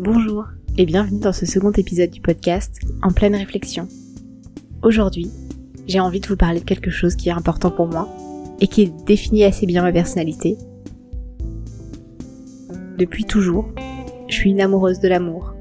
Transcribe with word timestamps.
Bonjour 0.00 0.44
et 0.76 0.86
bienvenue 0.86 1.18
dans 1.18 1.32
ce 1.32 1.44
second 1.44 1.72
épisode 1.72 2.10
du 2.10 2.20
podcast 2.20 2.78
En 3.02 3.10
pleine 3.10 3.34
réflexion. 3.34 3.88
Aujourd'hui, 4.84 5.28
j'ai 5.88 5.98
envie 5.98 6.20
de 6.20 6.28
vous 6.28 6.36
parler 6.36 6.60
de 6.60 6.64
quelque 6.64 6.92
chose 6.92 7.16
qui 7.16 7.30
est 7.30 7.32
important 7.32 7.72
pour 7.72 7.88
moi 7.88 8.08
et 8.60 8.68
qui 8.68 8.92
définit 9.06 9.42
assez 9.42 9.66
bien 9.66 9.82
ma 9.82 9.90
personnalité. 9.90 10.56
Depuis 12.96 13.24
toujours, 13.24 13.70
je 14.28 14.34
suis 14.36 14.52
une 14.52 14.60
amoureuse 14.60 15.00
de 15.00 15.08
l'amour. 15.08 15.54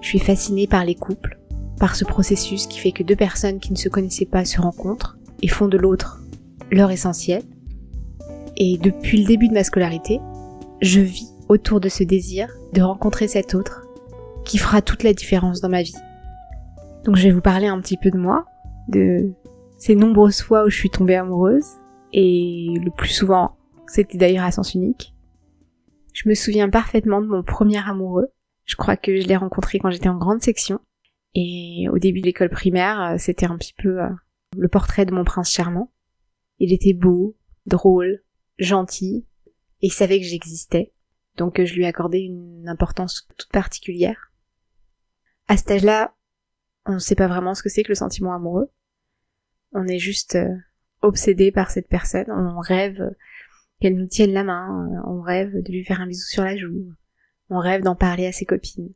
Je 0.00 0.10
suis 0.10 0.20
fascinée 0.20 0.68
par 0.68 0.84
les 0.84 0.94
couples, 0.94 1.36
par 1.80 1.96
ce 1.96 2.04
processus 2.04 2.68
qui 2.68 2.78
fait 2.78 2.92
que 2.92 3.02
deux 3.02 3.16
personnes 3.16 3.58
qui 3.58 3.72
ne 3.72 3.78
se 3.78 3.88
connaissaient 3.88 4.26
pas 4.26 4.44
se 4.44 4.60
rencontrent 4.60 5.18
et 5.42 5.48
font 5.48 5.66
de 5.66 5.76
l'autre 5.76 6.22
leur 6.70 6.92
essentiel. 6.92 7.42
Et 8.56 8.78
depuis 8.78 9.22
le 9.22 9.26
début 9.26 9.48
de 9.48 9.54
ma 9.54 9.64
scolarité, 9.64 10.20
je 10.80 11.00
vis 11.00 11.32
autour 11.48 11.80
de 11.80 11.88
ce 11.88 12.04
désir 12.04 12.48
de 12.72 12.82
rencontrer 12.82 13.28
cet 13.28 13.54
autre 13.54 13.82
qui 14.44 14.58
fera 14.58 14.82
toute 14.82 15.02
la 15.02 15.12
différence 15.12 15.60
dans 15.60 15.68
ma 15.68 15.82
vie. 15.82 15.96
Donc 17.04 17.16
je 17.16 17.24
vais 17.24 17.32
vous 17.32 17.40
parler 17.40 17.66
un 17.66 17.80
petit 17.80 17.96
peu 17.96 18.10
de 18.10 18.18
moi, 18.18 18.46
de 18.88 19.32
ces 19.78 19.94
nombreuses 19.94 20.40
fois 20.40 20.64
où 20.64 20.70
je 20.70 20.76
suis 20.76 20.90
tombée 20.90 21.16
amoureuse, 21.16 21.66
et 22.12 22.68
le 22.82 22.90
plus 22.90 23.10
souvent, 23.10 23.56
c'était 23.86 24.18
d'ailleurs 24.18 24.44
à 24.44 24.50
sens 24.50 24.74
unique. 24.74 25.14
Je 26.12 26.28
me 26.28 26.34
souviens 26.34 26.70
parfaitement 26.70 27.20
de 27.20 27.26
mon 27.26 27.42
premier 27.42 27.86
amoureux. 27.86 28.28
Je 28.64 28.76
crois 28.76 28.96
que 28.96 29.20
je 29.20 29.26
l'ai 29.26 29.36
rencontré 29.36 29.78
quand 29.78 29.90
j'étais 29.90 30.08
en 30.08 30.16
grande 30.16 30.42
section. 30.42 30.80
Et 31.34 31.88
au 31.92 31.98
début 31.98 32.20
de 32.20 32.26
l'école 32.26 32.48
primaire, 32.48 33.16
c'était 33.18 33.46
un 33.46 33.58
petit 33.58 33.74
peu 33.74 34.00
euh, 34.00 34.08
le 34.56 34.68
portrait 34.68 35.04
de 35.04 35.12
mon 35.12 35.24
prince 35.24 35.50
charmant. 35.50 35.92
Il 36.58 36.72
était 36.72 36.94
beau, 36.94 37.36
drôle, 37.66 38.22
gentil, 38.58 39.26
et 39.82 39.88
il 39.88 39.92
savait 39.92 40.18
que 40.18 40.24
j'existais. 40.24 40.94
Donc 41.36 41.62
je 41.62 41.74
lui 41.74 41.84
accordais 41.84 42.22
une 42.22 42.68
importance 42.68 43.28
toute 43.36 43.50
particulière. 43.50 44.32
À 45.48 45.56
cet 45.56 45.70
âge-là, 45.70 46.14
on 46.86 46.94
ne 46.94 46.98
sait 46.98 47.14
pas 47.14 47.28
vraiment 47.28 47.54
ce 47.54 47.62
que 47.62 47.68
c'est 47.68 47.82
que 47.82 47.90
le 47.90 47.94
sentiment 47.94 48.34
amoureux. 48.34 48.70
On 49.72 49.86
est 49.86 49.98
juste 49.98 50.36
euh, 50.36 50.54
obsédé 51.02 51.52
par 51.52 51.70
cette 51.70 51.88
personne, 51.88 52.30
on 52.30 52.58
rêve 52.60 53.14
qu'elle 53.80 53.96
nous 53.96 54.06
tienne 54.06 54.32
la 54.32 54.44
main, 54.44 54.88
on 55.06 55.20
rêve 55.20 55.52
de 55.52 55.72
lui 55.72 55.84
faire 55.84 56.00
un 56.00 56.06
bisou 56.06 56.26
sur 56.26 56.44
la 56.44 56.56
joue, 56.56 56.92
on 57.50 57.58
rêve 57.58 57.82
d'en 57.82 57.94
parler 57.94 58.26
à 58.26 58.32
ses 58.32 58.46
copines. 58.46 58.92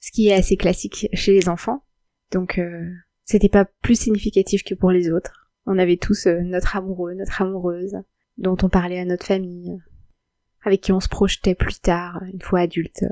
Ce 0.00 0.10
qui 0.10 0.28
est 0.28 0.34
assez 0.34 0.56
classique 0.56 1.08
chez 1.12 1.32
les 1.32 1.48
enfants, 1.48 1.84
donc 2.32 2.58
euh, 2.58 2.90
c'était 3.24 3.48
pas 3.48 3.64
plus 3.82 4.00
significatif 4.00 4.62
que 4.64 4.74
pour 4.74 4.90
les 4.90 5.10
autres. 5.10 5.50
On 5.66 5.78
avait 5.78 5.96
tous 5.96 6.26
euh, 6.26 6.40
notre 6.42 6.76
amoureux, 6.76 7.14
notre 7.14 7.42
amoureuse, 7.42 7.96
dont 8.38 8.56
on 8.62 8.68
parlait 8.68 9.00
à 9.00 9.04
notre 9.04 9.26
famille, 9.26 9.78
avec 10.66 10.80
qui 10.80 10.92
on 10.92 11.00
se 11.00 11.08
projetait 11.08 11.54
plus 11.54 11.80
tard, 11.80 12.20
une 12.32 12.42
fois 12.42 12.60
adulte, 12.60 13.04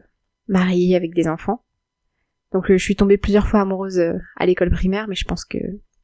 marié 0.49 0.97
avec 0.97 1.15
des 1.15 1.29
enfants. 1.29 1.65
Donc 2.53 2.67
je 2.69 2.77
suis 2.77 2.97
tombée 2.97 3.17
plusieurs 3.17 3.47
fois 3.47 3.61
amoureuse 3.61 3.99
euh, 3.99 4.15
à 4.37 4.45
l'école 4.45 4.71
primaire, 4.71 5.07
mais 5.09 5.15
je 5.15 5.25
pense 5.25 5.45
que 5.45 5.59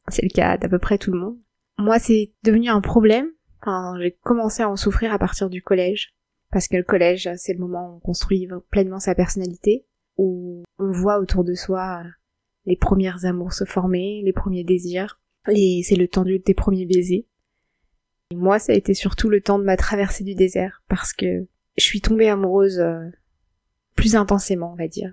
c'est 0.09 0.23
le 0.23 0.33
cas 0.33 0.57
d'à 0.57 0.69
peu 0.69 0.79
près 0.79 0.97
tout 0.97 1.13
le 1.13 1.19
monde. 1.19 1.37
Moi, 1.79 1.99
c'est 1.99 2.33
devenu 2.45 2.69
un 2.69 2.81
problème. 2.81 3.27
Enfin, 3.61 3.97
j'ai 4.01 4.17
commencé 4.23 4.63
à 4.63 4.71
en 4.71 4.77
souffrir 4.77 5.13
à 5.13 5.19
partir 5.19 5.51
du 5.51 5.61
collège, 5.61 6.15
parce 6.51 6.69
que 6.69 6.77
le 6.77 6.83
collège, 6.83 7.29
c'est 7.37 7.53
le 7.53 7.59
moment 7.59 7.91
où 7.91 7.97
on 7.97 8.01
construit 8.01 8.49
pleinement 8.71 9.01
sa 9.01 9.15
personnalité, 9.15 9.87
où 10.17 10.63
on 10.79 10.93
voit 10.93 11.19
autour 11.19 11.45
de 11.45 11.55
soi 11.55 12.03
les 12.67 12.77
premières 12.77 13.25
amours 13.25 13.53
se 13.53 13.65
former, 13.65 14.23
les 14.25 14.33
premiers 14.33 14.65
désirs, 14.65 15.21
et 15.51 15.83
c'est 15.85 15.97
le 15.97 16.09
temps 16.09 16.25
des 16.25 16.55
premiers 16.55 16.87
baisers. 16.87 17.27
Et 18.31 18.37
moi, 18.37 18.59
ça 18.59 18.73
a 18.73 18.77
été 18.77 18.95
surtout 18.95 19.29
le 19.29 19.41
temps 19.41 19.59
de 19.59 19.65
ma 19.65 19.77
traversée 19.77 20.25
du 20.25 20.35
désert, 20.35 20.83
parce 20.89 21.13
que 21.13 21.49
je 21.77 21.85
suis 21.85 22.01
tombée 22.01 22.29
amoureuse 22.29 22.79
euh, 22.79 23.09
plus 23.97 24.15
intensément, 24.15 24.73
on 24.73 24.77
va 24.77 24.89
dire. 24.89 25.13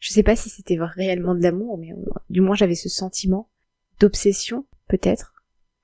Je 0.00 0.12
sais 0.12 0.22
pas 0.22 0.36
si 0.36 0.48
c'était 0.48 0.78
réellement 0.80 1.34
de 1.34 1.42
l'amour, 1.42 1.76
mais 1.76 1.92
euh, 1.92 1.96
du 2.30 2.40
moins 2.40 2.56
j'avais 2.56 2.74
ce 2.74 2.88
sentiment 2.88 3.50
d'obsession, 4.00 4.64
peut-être, 4.86 5.34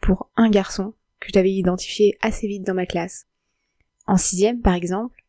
pour 0.01 0.31
un 0.37 0.49
garçon 0.49 0.95
que 1.21 1.29
j'avais 1.35 1.53
identifié 1.53 2.17
assez 2.23 2.47
vite 2.47 2.67
dans 2.67 2.75
ma 2.75 2.87
classe. 2.87 3.27
En 4.07 4.17
sixième, 4.17 4.61
par 4.61 4.75
exemple, 4.75 5.25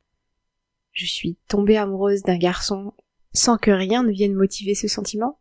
je 0.91 1.05
suis 1.05 1.37
tombée 1.47 1.77
amoureuse 1.77 2.21
d'un 2.23 2.37
garçon 2.37 2.93
sans 3.33 3.57
que 3.57 3.71
rien 3.71 4.03
ne 4.03 4.11
vienne 4.11 4.33
motiver 4.33 4.75
ce 4.75 4.87
sentiment, 4.87 5.39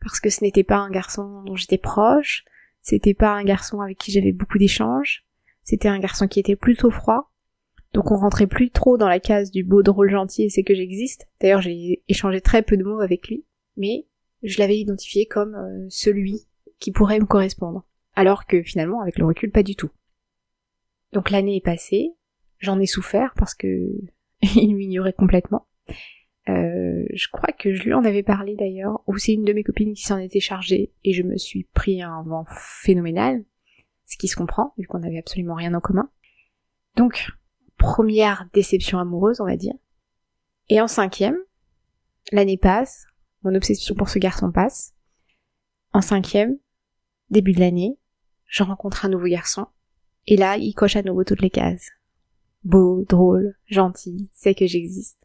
parce 0.00 0.18
que 0.18 0.30
ce 0.30 0.42
n'était 0.42 0.64
pas 0.64 0.78
un 0.78 0.90
garçon 0.90 1.42
dont 1.44 1.56
j'étais 1.56 1.78
proche, 1.78 2.44
c'était 2.82 3.14
pas 3.14 3.30
un 3.30 3.44
garçon 3.44 3.80
avec 3.80 3.98
qui 3.98 4.10
j'avais 4.10 4.32
beaucoup 4.32 4.58
d'échanges, 4.58 5.24
c'était 5.68 5.88
un 5.88 5.98
garçon 5.98 6.28
qui 6.28 6.40
était 6.40 6.56
plutôt 6.56 6.90
froid, 6.90 7.30
donc 7.92 8.10
on 8.10 8.16
rentrait 8.16 8.46
plus 8.46 8.70
trop 8.70 8.96
dans 8.96 9.06
la 9.06 9.20
case 9.20 9.50
du 9.50 9.64
beau, 9.64 9.82
drôle, 9.82 10.10
gentil 10.10 10.44
et 10.44 10.48
c'est 10.48 10.62
que 10.62 10.74
j'existe. 10.74 11.28
D'ailleurs 11.42 11.60
j'ai 11.60 12.02
échangé 12.08 12.40
très 12.40 12.62
peu 12.62 12.78
de 12.78 12.84
mots 12.84 13.00
avec 13.00 13.28
lui, 13.28 13.44
mais 13.76 14.06
je 14.42 14.58
l'avais 14.60 14.78
identifié 14.78 15.26
comme 15.26 15.54
euh, 15.54 15.86
celui 15.90 16.46
qui 16.78 16.90
pourrait 16.90 17.20
me 17.20 17.26
correspondre. 17.26 17.84
Alors 18.14 18.46
que 18.46 18.62
finalement 18.62 19.02
avec 19.02 19.18
le 19.18 19.26
recul 19.26 19.50
pas 19.50 19.62
du 19.62 19.76
tout. 19.76 19.90
Donc 21.12 21.28
l'année 21.28 21.56
est 21.56 21.64
passée, 21.64 22.14
j'en 22.60 22.80
ai 22.80 22.86
souffert 22.86 23.34
parce 23.36 23.54
que 23.54 23.90
il 24.56 24.74
m'ignorait 24.74 25.12
complètement. 25.12 25.66
Euh, 26.48 27.04
je 27.12 27.28
crois 27.30 27.52
que 27.52 27.74
je 27.74 27.82
lui 27.82 27.92
en 27.92 28.06
avais 28.06 28.22
parlé 28.22 28.56
d'ailleurs, 28.56 29.02
ou 29.06 29.18
c'est 29.18 29.34
une 29.34 29.44
de 29.44 29.52
mes 29.52 29.64
copines 29.64 29.92
qui 29.92 30.04
s'en 30.04 30.16
était 30.16 30.40
chargée 30.40 30.94
et 31.04 31.12
je 31.12 31.22
me 31.24 31.36
suis 31.36 31.64
pris 31.74 32.00
un 32.00 32.22
vent 32.22 32.46
phénoménal 32.82 33.44
ce 34.08 34.16
qui 34.16 34.26
se 34.26 34.36
comprend, 34.36 34.72
vu 34.78 34.86
qu'on 34.86 35.00
n'avait 35.00 35.18
absolument 35.18 35.54
rien 35.54 35.74
en 35.74 35.80
commun. 35.80 36.10
Donc, 36.96 37.30
première 37.76 38.48
déception 38.52 38.98
amoureuse, 38.98 39.40
on 39.40 39.46
va 39.46 39.56
dire. 39.56 39.74
Et 40.70 40.80
en 40.80 40.88
cinquième, 40.88 41.36
l'année 42.32 42.56
passe, 42.56 43.06
mon 43.42 43.54
obsession 43.54 43.94
pour 43.94 44.08
ce 44.08 44.18
garçon 44.18 44.50
passe. 44.50 44.94
En 45.92 46.00
cinquième, 46.00 46.58
début 47.30 47.52
de 47.52 47.60
l'année, 47.60 47.98
je 48.46 48.62
rencontre 48.62 49.04
un 49.04 49.10
nouveau 49.10 49.26
garçon, 49.26 49.66
et 50.26 50.36
là, 50.36 50.56
il 50.56 50.74
coche 50.74 50.96
à 50.96 51.02
nouveau 51.02 51.24
toutes 51.24 51.42
les 51.42 51.50
cases. 51.50 51.90
Beau, 52.64 53.04
drôle, 53.08 53.56
gentil, 53.66 54.30
sait 54.32 54.54
que 54.54 54.66
j'existe. 54.66 55.18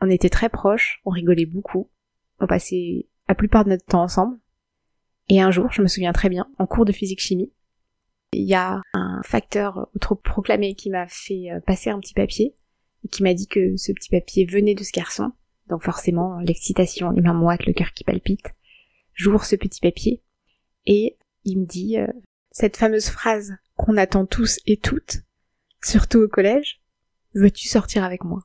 On 0.00 0.10
était 0.10 0.30
très 0.30 0.50
proches, 0.50 1.00
on 1.04 1.10
rigolait 1.10 1.46
beaucoup, 1.46 1.90
on 2.38 2.46
passait 2.46 3.08
la 3.28 3.34
plupart 3.34 3.64
de 3.64 3.70
notre 3.70 3.86
temps 3.86 4.02
ensemble. 4.02 4.38
Et 5.28 5.40
un 5.40 5.50
jour, 5.50 5.72
je 5.72 5.80
me 5.80 5.88
souviens 5.88 6.12
très 6.12 6.28
bien, 6.28 6.46
en 6.58 6.66
cours 6.66 6.84
de 6.84 6.92
physique-chimie, 6.92 7.52
il 8.36 8.46
y 8.46 8.54
a 8.54 8.80
un 8.92 9.22
facteur 9.24 9.88
autoproclamé 9.94 10.74
qui 10.74 10.90
m'a 10.90 11.06
fait 11.08 11.50
euh, 11.50 11.60
passer 11.60 11.90
un 11.90 12.00
petit 12.00 12.14
papier 12.14 12.54
et 13.04 13.08
qui 13.08 13.22
m'a 13.22 13.34
dit 13.34 13.46
que 13.46 13.76
ce 13.76 13.92
petit 13.92 14.10
papier 14.10 14.46
venait 14.46 14.74
de 14.74 14.82
ce 14.82 14.92
garçon. 14.92 15.32
Donc 15.68 15.82
forcément, 15.82 16.38
l'excitation, 16.40 17.10
les 17.10 17.22
mains 17.22 17.34
moites, 17.34 17.66
le 17.66 17.72
cœur 17.72 17.92
qui 17.92 18.04
palpite. 18.04 18.54
J'ouvre 19.14 19.44
ce 19.44 19.56
petit 19.56 19.80
papier 19.80 20.22
et 20.86 21.16
il 21.44 21.60
me 21.60 21.66
dit 21.66 21.98
euh, 21.98 22.06
cette 22.50 22.76
fameuse 22.76 23.08
phrase 23.08 23.54
qu'on 23.76 23.96
attend 23.96 24.26
tous 24.26 24.60
et 24.66 24.76
toutes, 24.76 25.22
surtout 25.82 26.18
au 26.18 26.28
collège, 26.28 26.80
veux-tu 27.34 27.68
sortir 27.68 28.04
avec 28.04 28.24
moi? 28.24 28.42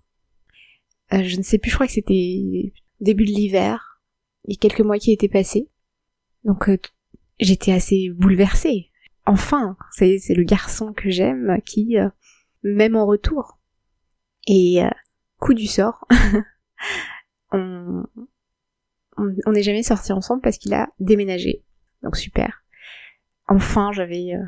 Euh, 1.13 1.23
Je 1.23 1.37
ne 1.37 1.43
sais 1.43 1.57
plus, 1.57 1.69
je 1.69 1.75
crois 1.75 1.87
que 1.87 1.93
c'était 1.93 2.73
début 2.99 3.25
de 3.25 3.31
l'hiver, 3.31 4.01
il 4.45 4.53
y 4.53 4.57
a 4.57 4.59
quelques 4.59 4.81
mois 4.81 4.99
qui 4.99 5.11
étaient 5.11 5.29
passés. 5.29 5.69
Donc 6.43 6.69
j'étais 7.39 7.71
assez 7.71 8.09
bouleversée 8.09 8.89
enfin, 9.25 9.77
c'est 9.91 10.19
le 10.29 10.43
garçon 10.43 10.93
que 10.93 11.09
j'aime 11.09 11.59
qui 11.65 11.97
euh, 11.97 12.09
m'aime 12.63 12.95
en 12.95 13.05
retour. 13.05 13.59
Et 14.47 14.83
euh, 14.83 14.89
coup 15.39 15.53
du 15.53 15.67
sort, 15.67 16.07
on 17.51 18.05
n'est 19.47 19.63
jamais 19.63 19.83
sortis 19.83 20.13
ensemble 20.13 20.41
parce 20.41 20.57
qu'il 20.57 20.73
a 20.73 20.89
déménagé. 20.99 21.63
Donc 22.03 22.17
super. 22.17 22.63
Enfin, 23.47 23.91
j'avais 23.91 24.33
euh, 24.33 24.43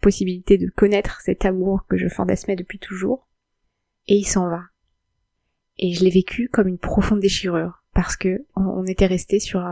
possibilité 0.00 0.58
de 0.58 0.68
connaître 0.68 1.20
cet 1.20 1.44
amour 1.44 1.86
que 1.88 1.96
je 1.96 2.08
fantasmais 2.08 2.56
depuis 2.56 2.78
toujours. 2.78 3.28
Et 4.08 4.16
il 4.16 4.26
s'en 4.26 4.48
va. 4.48 4.62
Et 5.78 5.92
je 5.92 6.04
l'ai 6.04 6.10
vécu 6.10 6.48
comme 6.48 6.68
une 6.68 6.78
profonde 6.78 7.20
déchirure 7.20 7.82
parce 7.92 8.16
que 8.16 8.46
on, 8.54 8.84
était 8.86 9.06
resté 9.06 9.40
sur 9.40 9.62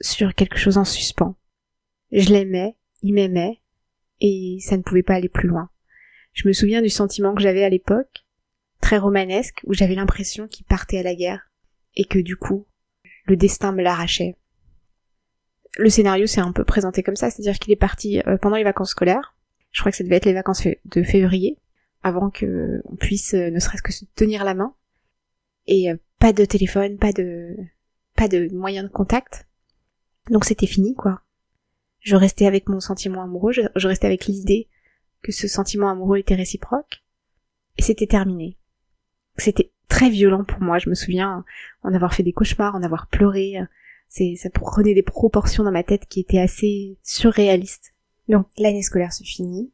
sur 0.00 0.34
quelque 0.34 0.58
chose 0.58 0.78
en 0.78 0.84
suspens. 0.84 1.36
Je 2.12 2.30
l'aimais, 2.30 2.76
il 3.02 3.14
m'aimait, 3.14 3.60
et 4.20 4.58
ça 4.60 4.76
ne 4.76 4.82
pouvait 4.82 5.02
pas 5.02 5.14
aller 5.14 5.28
plus 5.28 5.48
loin. 5.48 5.70
Je 6.32 6.46
me 6.46 6.52
souviens 6.52 6.82
du 6.82 6.90
sentiment 6.90 7.34
que 7.34 7.42
j'avais 7.42 7.64
à 7.64 7.68
l'époque, 7.68 8.26
très 8.80 8.98
romanesque, 8.98 9.62
où 9.64 9.72
j'avais 9.72 9.94
l'impression 9.94 10.48
qu'il 10.48 10.66
partait 10.66 10.98
à 10.98 11.02
la 11.02 11.14
guerre, 11.14 11.50
et 11.94 12.04
que 12.04 12.18
du 12.18 12.36
coup, 12.36 12.66
le 13.24 13.36
destin 13.36 13.72
me 13.72 13.82
l'arrachait. 13.82 14.36
Le 15.78 15.90
scénario 15.90 16.26
s'est 16.26 16.40
un 16.40 16.52
peu 16.52 16.64
présenté 16.64 17.02
comme 17.02 17.16
ça, 17.16 17.30
c'est-à-dire 17.30 17.58
qu'il 17.58 17.72
est 17.72 17.76
parti 17.76 18.20
euh, 18.26 18.38
pendant 18.38 18.56
les 18.56 18.64
vacances 18.64 18.90
scolaires, 18.90 19.34
je 19.72 19.80
crois 19.80 19.92
que 19.92 19.98
ça 19.98 20.04
devait 20.04 20.16
être 20.16 20.26
les 20.26 20.32
vacances 20.32 20.66
de 20.84 21.02
février, 21.02 21.58
avant 22.02 22.30
que 22.30 22.80
on 22.84 22.96
puisse 22.96 23.34
euh, 23.34 23.50
ne 23.50 23.58
serait-ce 23.58 23.82
que 23.82 23.92
se 23.92 24.04
tenir 24.14 24.44
la 24.44 24.54
main, 24.54 24.74
et 25.66 25.90
euh, 25.90 25.96
pas 26.18 26.32
de 26.32 26.44
téléphone, 26.44 26.98
pas 26.98 27.12
de 27.12 27.56
pas 28.14 28.28
de 28.28 28.48
moyen 28.54 28.82
de 28.82 28.88
contact. 28.88 29.46
Donc 30.30 30.44
c'était 30.44 30.66
fini 30.66 30.94
quoi 30.94 31.22
je 32.06 32.14
restais 32.14 32.46
avec 32.46 32.68
mon 32.68 32.78
sentiment 32.78 33.24
amoureux, 33.24 33.52
je, 33.52 33.88
restais 33.88 34.06
avec 34.06 34.26
l'idée 34.26 34.68
que 35.22 35.32
ce 35.32 35.48
sentiment 35.48 35.90
amoureux 35.90 36.18
était 36.18 36.36
réciproque, 36.36 37.02
et 37.78 37.82
c'était 37.82 38.06
terminé. 38.06 38.56
C'était 39.38 39.72
très 39.88 40.08
violent 40.08 40.44
pour 40.44 40.62
moi. 40.62 40.78
Je 40.78 40.88
me 40.88 40.94
souviens 40.94 41.44
en 41.82 41.92
avoir 41.92 42.14
fait 42.14 42.22
des 42.22 42.32
cauchemars, 42.32 42.76
en 42.76 42.84
avoir 42.84 43.08
pleuré. 43.08 43.56
Ça 44.08 44.50
prenait 44.50 44.94
des 44.94 45.02
proportions 45.02 45.64
dans 45.64 45.72
ma 45.72 45.82
tête 45.82 46.06
qui 46.06 46.20
étaient 46.20 46.38
assez 46.38 46.96
surréalistes. 47.02 47.92
Donc 48.28 48.46
l'année 48.56 48.82
scolaire 48.82 49.12
se 49.12 49.24
finit. 49.24 49.72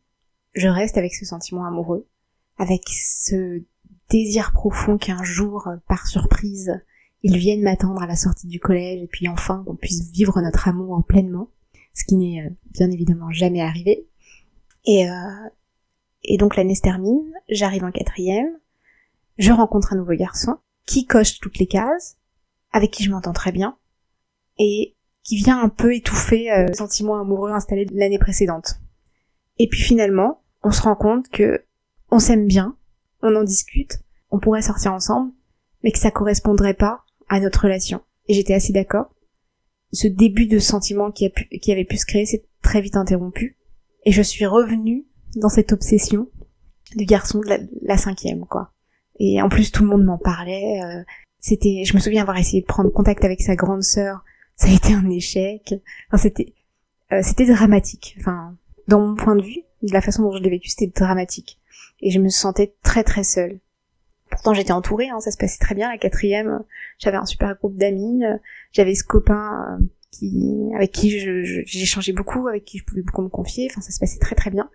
Je 0.54 0.68
reste 0.68 0.96
avec 0.96 1.14
ce 1.14 1.26
sentiment 1.26 1.66
amoureux, 1.66 2.08
avec 2.56 2.84
ce 2.88 3.62
désir 4.08 4.52
profond 4.52 4.96
qu'un 4.96 5.22
jour, 5.22 5.68
par 5.86 6.06
surprise, 6.06 6.80
ils 7.22 7.36
viennent 7.36 7.62
m'attendre 7.62 8.00
à 8.02 8.06
la 8.06 8.16
sortie 8.16 8.46
du 8.46 8.58
collège 8.58 9.02
et 9.02 9.06
puis 9.06 9.28
enfin 9.28 9.62
qu'on 9.66 9.76
puisse 9.76 10.10
vivre 10.12 10.40
notre 10.40 10.66
amour 10.66 10.94
en 10.94 11.02
pleinement, 11.02 11.50
ce 11.94 12.04
qui 12.04 12.16
n'est 12.16 12.42
euh, 12.42 12.50
bien 12.70 12.90
évidemment 12.90 13.30
jamais 13.30 13.60
arrivé. 13.60 14.06
Et, 14.84 15.08
euh, 15.08 15.48
et 16.24 16.36
donc 16.38 16.56
l'année 16.56 16.74
se 16.74 16.80
termine, 16.80 17.32
j'arrive 17.48 17.84
en 17.84 17.92
quatrième, 17.92 18.58
je 19.38 19.52
rencontre 19.52 19.92
un 19.92 19.96
nouveau 19.96 20.14
garçon 20.14 20.56
qui 20.86 21.06
coche 21.06 21.38
toutes 21.38 21.58
les 21.58 21.66
cases, 21.66 22.16
avec 22.72 22.90
qui 22.90 23.04
je 23.04 23.10
m'entends 23.10 23.32
très 23.32 23.52
bien, 23.52 23.76
et 24.58 24.96
qui 25.22 25.36
vient 25.36 25.60
un 25.60 25.68
peu 25.68 25.94
étouffer 25.94 26.50
euh, 26.50 26.66
le 26.68 26.74
sentiment 26.74 27.20
amoureux 27.20 27.52
installé 27.52 27.86
l'année 27.92 28.18
précédente. 28.18 28.80
Et 29.58 29.68
puis 29.68 29.80
finalement, 29.80 30.42
on 30.62 30.72
se 30.72 30.82
rend 30.82 30.96
compte 30.96 31.28
que 31.28 31.64
on 32.10 32.18
s'aime 32.18 32.46
bien, 32.46 32.76
on 33.22 33.36
en 33.36 33.44
discute, 33.44 34.00
on 34.30 34.40
pourrait 34.40 34.62
sortir 34.62 34.92
ensemble, 34.92 35.32
mais 35.82 35.92
que 35.92 35.98
ça 35.98 36.10
correspondrait 36.10 36.74
pas 36.74 37.04
à 37.28 37.40
notre 37.40 37.62
relation. 37.62 38.02
Et 38.28 38.34
j'étais 38.34 38.54
assez 38.54 38.72
d'accord. 38.72 39.11
Ce 39.92 40.06
début 40.06 40.46
de 40.46 40.58
sentiment 40.58 41.10
qui, 41.10 41.26
a 41.26 41.30
pu, 41.30 41.46
qui 41.46 41.72
avait 41.72 41.84
pu 41.84 41.96
se 41.96 42.06
créer 42.06 42.26
s'est 42.26 42.44
très 42.62 42.80
vite 42.80 42.96
interrompu. 42.96 43.56
Et 44.04 44.12
je 44.12 44.22
suis 44.22 44.46
revenue 44.46 45.04
dans 45.36 45.48
cette 45.48 45.72
obsession 45.72 46.28
du 46.96 47.04
garçon 47.04 47.40
de 47.40 47.48
la, 47.82 47.96
cinquième, 47.96 48.46
quoi. 48.46 48.72
Et 49.18 49.40
en 49.40 49.48
plus, 49.48 49.70
tout 49.70 49.82
le 49.82 49.88
monde 49.88 50.04
m'en 50.04 50.18
parlait. 50.18 50.80
Euh, 50.82 51.02
c'était, 51.38 51.84
je 51.84 51.94
me 51.94 52.00
souviens 52.00 52.22
avoir 52.22 52.38
essayé 52.38 52.60
de 52.60 52.66
prendre 52.66 52.90
contact 52.90 53.24
avec 53.24 53.40
sa 53.40 53.56
grande 53.56 53.82
sœur. 53.82 54.24
Ça 54.56 54.68
a 54.68 54.72
été 54.72 54.92
un 54.92 55.08
échec. 55.10 55.74
Enfin, 56.08 56.22
c'était, 56.22 56.54
euh, 57.12 57.20
c'était 57.22 57.46
dramatique. 57.46 58.16
Enfin, 58.18 58.56
dans 58.88 59.00
mon 59.00 59.14
point 59.14 59.36
de 59.36 59.42
vue, 59.42 59.62
de 59.82 59.92
la 59.92 60.00
façon 60.00 60.22
dont 60.22 60.32
je 60.32 60.42
l'ai 60.42 60.50
vécu, 60.50 60.68
c'était 60.68 60.86
dramatique. 60.88 61.58
Et 62.00 62.10
je 62.10 62.18
me 62.18 62.28
sentais 62.28 62.74
très 62.82 63.04
très 63.04 63.24
seule. 63.24 63.60
Pourtant 64.32 64.54
j'étais 64.54 64.72
entourée, 64.72 65.10
hein, 65.10 65.20
ça 65.20 65.30
se 65.30 65.36
passait 65.36 65.58
très 65.58 65.74
bien. 65.74 65.90
La 65.90 65.98
quatrième, 65.98 66.64
j'avais 66.98 67.18
un 67.18 67.26
super 67.26 67.54
groupe 67.54 67.76
d'amis, 67.76 68.24
euh, 68.24 68.38
j'avais 68.72 68.94
ce 68.94 69.04
copain 69.04 69.78
euh, 69.78 69.84
qui, 70.10 70.70
avec 70.74 70.90
qui 70.90 71.10
j'échangeais 71.66 72.14
beaucoup, 72.14 72.48
avec 72.48 72.64
qui 72.64 72.78
je 72.78 72.84
pouvais 72.84 73.02
beaucoup 73.02 73.20
me 73.20 73.28
confier. 73.28 73.68
Enfin, 73.70 73.82
ça 73.82 73.92
se 73.92 74.00
passait 74.00 74.18
très 74.18 74.34
très 74.34 74.50
bien. 74.50 74.70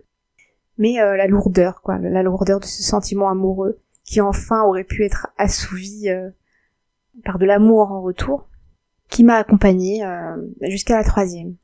Mais 0.78 1.02
euh, 1.02 1.18
la 1.18 1.26
lourdeur, 1.26 1.82
quoi, 1.82 1.98
la 1.98 2.22
lourdeur 2.22 2.60
de 2.60 2.66
ce 2.66 2.84
sentiment 2.84 3.30
amoureux 3.30 3.82
qui 4.06 4.22
enfin 4.22 4.64
aurait 4.64 4.84
pu 4.84 5.04
être 5.04 5.28
assouvi 5.38 6.08
par 7.26 7.40
de 7.40 7.46
l'amour 7.46 7.92
en 7.92 8.02
retour, 8.02 8.48
qui 9.10 9.24
m'a 9.26 9.36
accompagnée 9.36 10.02
jusqu'à 10.62 10.96
la 10.96 11.04
troisième. 11.04 11.56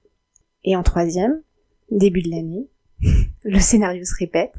Et 0.65 0.75
en 0.75 0.83
troisième, 0.83 1.41
début 1.89 2.21
de 2.21 2.31
l'année, 2.31 2.67
le 3.43 3.59
scénario 3.59 4.03
se 4.03 4.15
répète. 4.19 4.51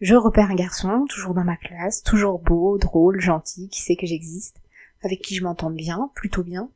Je 0.00 0.14
repère 0.14 0.50
un 0.50 0.54
garçon, 0.54 1.04
toujours 1.08 1.34
dans 1.34 1.44
ma 1.44 1.56
classe, 1.56 2.02
toujours 2.02 2.38
beau, 2.38 2.78
drôle, 2.78 3.20
gentil, 3.20 3.68
qui 3.68 3.82
sait 3.82 3.96
que 3.96 4.06
j'existe, 4.06 4.56
avec 5.02 5.20
qui 5.20 5.34
je 5.34 5.44
m'entends 5.44 5.70
bien, 5.70 6.10
plutôt 6.14 6.42
bien. 6.42 6.70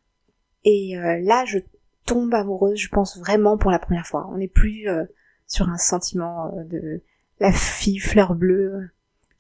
Et 0.65 0.99
euh, 0.99 1.19
là, 1.23 1.47
je 1.47 1.59
tombe 2.05 2.35
amoureuse, 2.35 2.79
je 2.79 2.91
pense 2.91 3.19
vraiment 3.19 3.57
pour 3.57 3.71
la 3.71 3.79
première 3.79 4.07
fois. 4.07 4.29
On 4.31 4.37
n'est 4.37 4.49
plus 4.49 4.89
euh, 4.89 5.05
sur 5.47 5.71
un 5.71 5.79
sentiment 5.79 6.55
euh, 6.55 6.65
de 6.65 7.03
la 7.41 7.51
fille 7.51 7.99
fleur 7.99 8.35
bleue 8.35 8.91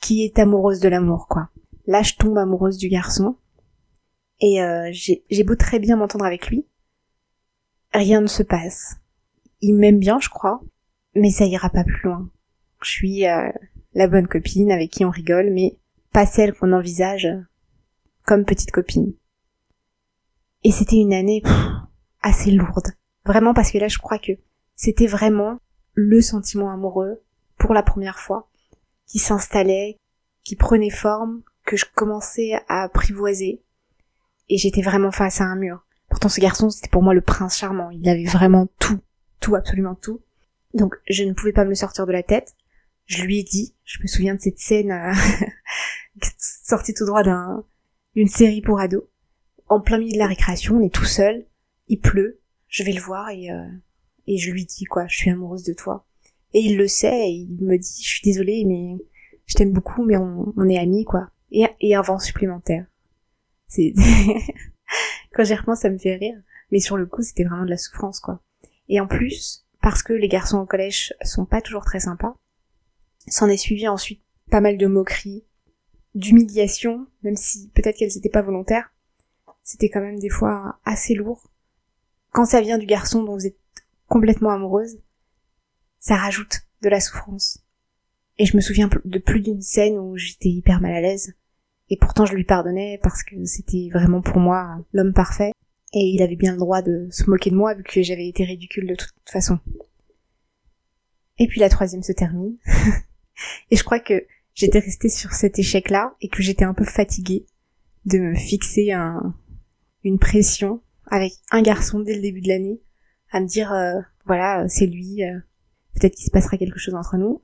qui 0.01 0.25
est 0.25 0.39
amoureuse 0.39 0.81
de 0.81 0.89
l'amour, 0.89 1.29
quoi. 1.29 1.51
Là, 1.87 2.01
je 2.01 2.15
tombe 2.15 2.39
amoureuse 2.39 2.79
du 2.79 2.89
garçon. 2.89 3.37
Et 4.41 4.59
j'ai 4.93 5.45
beau 5.45 5.55
très 5.55 5.79
bien 5.79 5.97
m'entendre 5.97 6.27
avec 6.27 6.49
lui. 6.49 6.67
Rien 7.95 8.21
ne 8.21 8.27
se 8.27 8.43
passe. 8.43 8.97
Il 9.63 9.75
m'aime 9.75 9.99
bien, 9.99 10.19
je 10.21 10.29
crois, 10.29 10.61
mais 11.15 11.31
ça 11.31 11.47
ira 11.47 11.71
pas 11.71 11.85
plus 11.85 12.03
loin. 12.03 12.29
Je 12.83 12.91
suis 12.91 13.25
la 13.95 14.09
bonne 14.09 14.29
copine 14.29 14.73
avec 14.73 14.91
qui 14.91 15.05
on 15.05 15.11
rigole, 15.11 15.51
mais 15.51 15.79
pas 16.13 16.27
celle 16.27 16.53
qu'on 16.55 16.73
envisage 16.73 17.29
comme 18.25 18.45
petite 18.45 18.71
copine. 18.71 19.13
Et 20.63 20.73
c'était 20.73 20.97
une 20.97 21.13
année 21.13 21.43
assez 22.23 22.51
lourde. 22.51 22.89
Vraiment 23.25 23.55
parce 23.55 23.71
que 23.71 23.79
là 23.79 23.89
je 23.89 23.99
crois 23.99 24.19
que 24.19 24.33
c'était 24.77 25.07
vraiment 25.07 25.59
le 25.95 26.21
sentiment 26.21 26.71
amoureux 26.71 27.23
pour 27.59 27.75
la 27.75 27.83
première 27.83 28.19
fois 28.19 28.51
qui 29.07 29.19
s'installait, 29.19 29.99
qui 30.43 30.57
prenait 30.57 30.91
forme, 30.91 31.43
que 31.65 31.77
je 31.77 31.85
commençais 31.95 32.53
à 32.69 32.83
apprivoiser. 32.83 33.63
Et 34.49 34.59
j'étais 34.59 34.83
vraiment 34.83 35.13
face 35.13 35.41
à 35.41 35.45
un 35.45 35.57
mur. 35.57 35.87
Pourtant 36.09 36.29
ce 36.29 36.41
garçon 36.41 36.71
c'était 36.71 36.89
pour 36.89 37.03
moi 37.03 37.15
le 37.15 37.21
prince 37.21 37.57
charmant. 37.57 37.91
Il 37.91 38.09
avait 38.09 38.25
vraiment 38.25 38.67
tout, 38.79 39.01
tout, 39.41 39.55
absolument 39.55 39.95
tout. 39.95 40.21
Donc 40.75 40.97
je 41.09 41.25
ne 41.25 41.33
pouvais 41.33 41.53
pas 41.53 41.65
me 41.65 41.71
le 41.71 41.75
sortir 41.75 42.07
de 42.07 42.13
la 42.13 42.23
tête 42.23 42.55
je 43.07 43.23
lui 43.23 43.39
ai 43.39 43.43
dit, 43.43 43.75
je 43.85 44.01
me 44.03 44.07
souviens 44.07 44.35
de 44.35 44.41
cette 44.41 44.59
scène 44.59 44.91
euh, 44.91 45.13
sortie 46.39 46.95
tout 46.95 47.07
droit 47.07 47.23
d'un 47.23 47.65
d'une 48.15 48.29
série 48.29 48.61
pour 48.61 48.79
ados. 48.79 49.05
En 49.69 49.81
plein 49.81 49.99
milieu 49.99 50.13
de 50.13 50.19
la 50.19 50.29
récréation, 50.29 50.77
on 50.77 50.83
est 50.83 50.95
tout 50.95 51.05
seul, 51.05 51.47
il 51.89 52.01
pleut, 52.01 52.41
je 52.69 52.85
vais 52.85 52.93
le 52.93 53.01
voir 53.01 53.31
et 53.31 53.51
euh, 53.51 53.67
et 54.27 54.39
je 54.39 54.51
lui 54.51 54.65
dis 54.65 54.85
quoi, 54.85 55.07
je 55.07 55.17
suis 55.17 55.31
amoureuse 55.31 55.65
de 55.65 55.75
toi. 55.75 56.07
Et 56.53 56.61
il 56.61 56.77
le 56.77 56.87
sait 56.87 57.29
et 57.29 57.33
il 57.33 57.59
me 57.61 57.77
dit, 57.77 58.03
je 58.03 58.09
suis 58.09 58.23
désolée 58.23 58.65
mais 58.65 58.97
je 59.47 59.55
t'aime 59.55 59.73
beaucoup 59.73 60.05
mais 60.05 60.17
on, 60.17 60.69
est 60.69 60.79
amis 60.79 61.05
quoi. 61.05 61.31
Et, 61.51 61.67
et 61.81 61.95
un 61.95 62.03
vent 62.03 62.19
supplémentaire. 62.19 62.87
C'est 63.69 63.93
quand 65.35 65.45
j'y 65.45 65.55
repense 65.55 65.81
ça 65.81 65.91
me 65.91 65.99
fait 65.99 66.17
rire, 66.17 66.41
mais 66.71 66.81
sur 66.81 66.97
le 66.97 67.07
coup 67.07 67.23
c'était 67.23 67.45
vraiment 67.45 67.65
de 67.65 67.71
la 67.71 67.77
souffrance 67.77 68.21
quoi. 68.21 68.41
Et 68.89 69.01
en 69.01 69.07
plus 69.07 69.67
parce 69.83 70.03
que 70.03 70.15
les 70.15 70.29
garçons 70.29 70.59
au 70.59 70.67
collège 70.67 71.13
sont 71.23 71.45
pas 71.45 71.61
toujours 71.61 71.85
très 71.85 72.01
sympas, 72.01 72.37
S'en 73.29 73.49
est 73.49 73.57
suivi 73.57 73.89
ensuite 73.89 74.23
pas 74.51 74.61
mal 74.61 74.77
de 74.77 74.87
moqueries, 74.87 75.45
d'humiliation, 76.15 77.07
même 77.23 77.37
si 77.37 77.71
peut-être 77.75 77.97
qu'elles 77.97 78.13
n'étaient 78.15 78.29
pas 78.29 78.43
volontaires. 78.43 78.93
C'était 79.63 79.89
quand 79.89 80.01
même 80.01 80.19
des 80.19 80.29
fois 80.29 80.79
assez 80.85 81.15
lourd. 81.15 81.51
Quand 82.31 82.45
ça 82.45 82.61
vient 82.61 82.79
du 82.79 82.87
garçon 82.87 83.23
dont 83.23 83.35
vous 83.35 83.47
êtes 83.47 83.57
complètement 84.09 84.51
amoureuse, 84.51 84.99
ça 86.01 86.17
rajoute 86.17 86.63
de 86.83 86.89
la 86.89 87.01
souffrance. 87.01 87.65
Et 88.39 88.47
je 88.47 88.57
me 88.57 88.61
souviens 88.61 88.91
de 89.05 89.19
plus 89.19 89.41
d'une 89.41 89.63
scène 89.63 89.99
où 89.99 90.17
j'étais 90.17 90.51
hyper 90.51 90.81
mal 90.81 90.93
à 90.93 91.01
l'aise. 91.01 91.35
Et 91.89 91.97
pourtant 91.97 92.27
je 92.27 92.35
lui 92.35 92.45
pardonnais 92.45 92.99
parce 93.03 93.23
que 93.23 93.45
c'était 93.45 93.89
vraiment 93.93 94.21
pour 94.21 94.39
moi 94.39 94.85
l'homme 94.93 95.13
parfait. 95.13 95.53
Et 95.93 96.11
il 96.15 96.23
avait 96.23 96.37
bien 96.37 96.53
le 96.53 96.59
droit 96.59 96.83
de 96.83 97.07
se 97.11 97.31
moquer 97.31 97.51
de 97.51 97.55
moi 97.55 97.75
vu 97.75 97.85
que 97.85 98.03
j'avais 98.03 98.29
été 98.29 98.45
ridicule 98.45 98.89
de 98.89 98.97
toute 98.97 99.15
façon. 99.31 99.61
Et 101.39 101.47
puis 101.47 101.61
la 101.61 101.69
troisième 101.69 102.03
se 102.03 102.13
termine. 102.13 102.57
Et 103.71 103.77
je 103.77 103.85
crois 103.85 104.01
que 104.01 104.27
j'étais 104.55 104.79
restée 104.79 105.09
sur 105.09 105.33
cet 105.33 105.59
échec-là 105.59 106.15
et 106.21 106.29
que 106.29 106.43
j'étais 106.43 106.65
un 106.65 106.75
peu 106.75 106.85
fatiguée 106.85 107.47
de 108.05 108.19
me 108.19 108.35
fixer 108.35 108.93
un, 108.93 109.35
une 110.03 110.19
pression 110.19 110.83
avec 111.07 111.33
un 111.51 111.63
garçon 111.63 112.01
dès 112.01 112.15
le 112.15 112.23
début 112.23 112.41
de 112.41 112.49
l'année, 112.49 112.81
à 113.31 113.41
me 113.41 113.47
dire 113.47 113.73
euh, 113.73 114.01
voilà 114.27 114.69
c'est 114.69 114.87
lui, 114.87 115.25
euh, 115.25 115.39
peut-être 115.95 116.15
qu'il 116.15 116.27
se 116.27 116.31
passera 116.31 116.57
quelque 116.57 116.79
chose 116.79 116.95
entre 116.95 117.17
nous. 117.17 117.43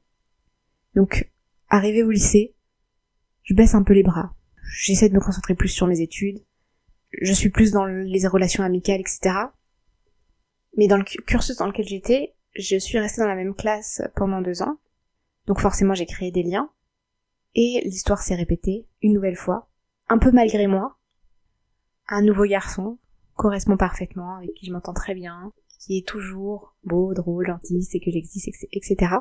Donc 0.94 1.30
arrivé 1.68 2.02
au 2.02 2.10
lycée, 2.10 2.54
je 3.42 3.54
baisse 3.54 3.74
un 3.74 3.82
peu 3.82 3.92
les 3.92 4.02
bras. 4.02 4.34
J'essaie 4.82 5.08
de 5.08 5.14
me 5.14 5.20
concentrer 5.20 5.54
plus 5.54 5.68
sur 5.68 5.86
mes 5.86 6.00
études. 6.00 6.44
Je 7.20 7.32
suis 7.32 7.50
plus 7.50 7.72
dans 7.72 7.86
les 7.86 8.26
relations 8.26 8.62
amicales, 8.62 9.00
etc. 9.00 9.34
Mais 10.76 10.86
dans 10.86 10.96
le 10.96 11.02
cursus 11.02 11.56
dans 11.56 11.66
lequel 11.66 11.86
j'étais, 11.88 12.34
je 12.54 12.76
suis 12.76 12.98
restée 12.98 13.20
dans 13.20 13.28
la 13.28 13.34
même 13.34 13.54
classe 13.54 14.02
pendant 14.14 14.40
deux 14.40 14.62
ans. 14.62 14.78
Donc 15.46 15.60
forcément 15.60 15.94
j'ai 15.94 16.06
créé 16.06 16.30
des 16.30 16.42
liens. 16.42 16.70
Et 17.54 17.82
l'histoire 17.84 18.22
s'est 18.22 18.36
répétée 18.36 18.86
une 19.02 19.12
nouvelle 19.12 19.36
fois, 19.36 19.68
un 20.08 20.18
peu 20.18 20.30
malgré 20.30 20.66
moi. 20.66 20.96
Un 22.08 22.22
nouveau 22.22 22.44
garçon 22.44 22.98
correspond 23.34 23.76
parfaitement, 23.76 24.36
avec 24.36 24.52
qui 24.54 24.66
je 24.66 24.72
m'entends 24.72 24.92
très 24.92 25.14
bien, 25.14 25.52
qui 25.78 25.98
est 25.98 26.06
toujours 26.06 26.76
beau, 26.84 27.14
drôle, 27.14 27.46
gentil, 27.46 27.82
c'est 27.82 28.00
que 28.00 28.10
j'existe, 28.10 28.48
etc. 28.72 29.14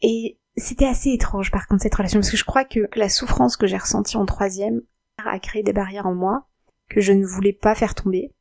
Et 0.00 0.38
c'était 0.56 0.86
assez 0.86 1.10
étrange 1.10 1.50
par 1.50 1.66
contre 1.66 1.82
cette 1.82 1.94
relation, 1.94 2.20
parce 2.20 2.30
que 2.30 2.36
je 2.36 2.44
crois 2.44 2.64
que 2.64 2.88
la 2.96 3.08
souffrance 3.08 3.56
que 3.56 3.66
j'ai 3.66 3.76
ressentie 3.76 4.16
en 4.16 4.26
troisième 4.26 4.80
a 5.18 5.38
créé 5.38 5.62
des 5.62 5.72
barrières 5.72 6.06
en 6.06 6.14
moi 6.14 6.48
que 6.88 7.00
je 7.00 7.12
ne 7.12 7.26
voulais 7.26 7.52
pas 7.52 7.74
faire 7.74 7.94
tomber. 7.94 8.32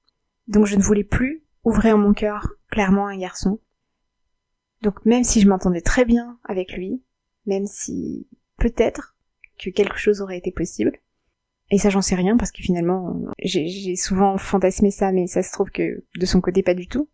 Donc 0.47 0.65
je 0.65 0.75
ne 0.75 0.81
voulais 0.81 1.03
plus 1.03 1.43
ouvrir 1.63 1.97
mon 1.97 2.13
cœur 2.13 2.53
clairement 2.71 3.07
à 3.07 3.11
un 3.11 3.17
garçon. 3.17 3.59
Donc 4.81 5.05
même 5.05 5.23
si 5.23 5.41
je 5.41 5.47
m'entendais 5.47 5.81
très 5.81 6.05
bien 6.05 6.39
avec 6.43 6.73
lui, 6.73 7.03
même 7.45 7.65
si 7.65 8.27
peut-être 8.57 9.15
que 9.57 9.69
quelque 9.69 9.97
chose 9.97 10.21
aurait 10.21 10.37
été 10.37 10.51
possible, 10.51 10.99
et 11.71 11.77
ça 11.77 11.89
j'en 11.89 12.01
sais 12.01 12.15
rien 12.15 12.37
parce 12.37 12.51
que 12.51 12.63
finalement 12.63 13.19
j'ai 13.43 13.95
souvent 13.95 14.37
fantasmé 14.37 14.91
ça, 14.91 15.11
mais 15.11 15.27
ça 15.27 15.43
se 15.43 15.51
trouve 15.51 15.69
que 15.69 16.03
de 16.17 16.25
son 16.25 16.41
côté 16.41 16.63
pas 16.63 16.73
du 16.73 16.87
tout. 16.87 17.09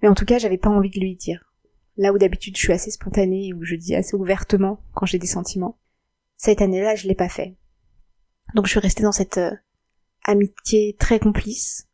Mais 0.00 0.08
en 0.08 0.14
tout 0.14 0.24
cas 0.24 0.38
j'avais 0.38 0.58
pas 0.58 0.70
envie 0.70 0.90
de 0.90 1.00
lui 1.00 1.16
dire. 1.16 1.52
Là 1.96 2.12
où 2.12 2.18
d'habitude 2.18 2.56
je 2.56 2.62
suis 2.62 2.72
assez 2.72 2.90
spontanée, 2.90 3.52
où 3.52 3.64
je 3.64 3.74
dis 3.74 3.94
assez 3.94 4.14
ouvertement 4.14 4.82
quand 4.94 5.06
j'ai 5.06 5.18
des 5.18 5.26
sentiments. 5.26 5.78
Cette 6.36 6.62
année-là 6.62 6.94
je 6.94 7.08
l'ai 7.08 7.14
pas 7.14 7.28
fait. 7.28 7.56
Donc 8.54 8.66
je 8.66 8.70
suis 8.70 8.80
restée 8.80 9.02
dans 9.02 9.12
cette 9.12 9.38
euh, 9.38 9.54
amitié 10.24 10.96
très 10.98 11.18
complice, 11.18 11.88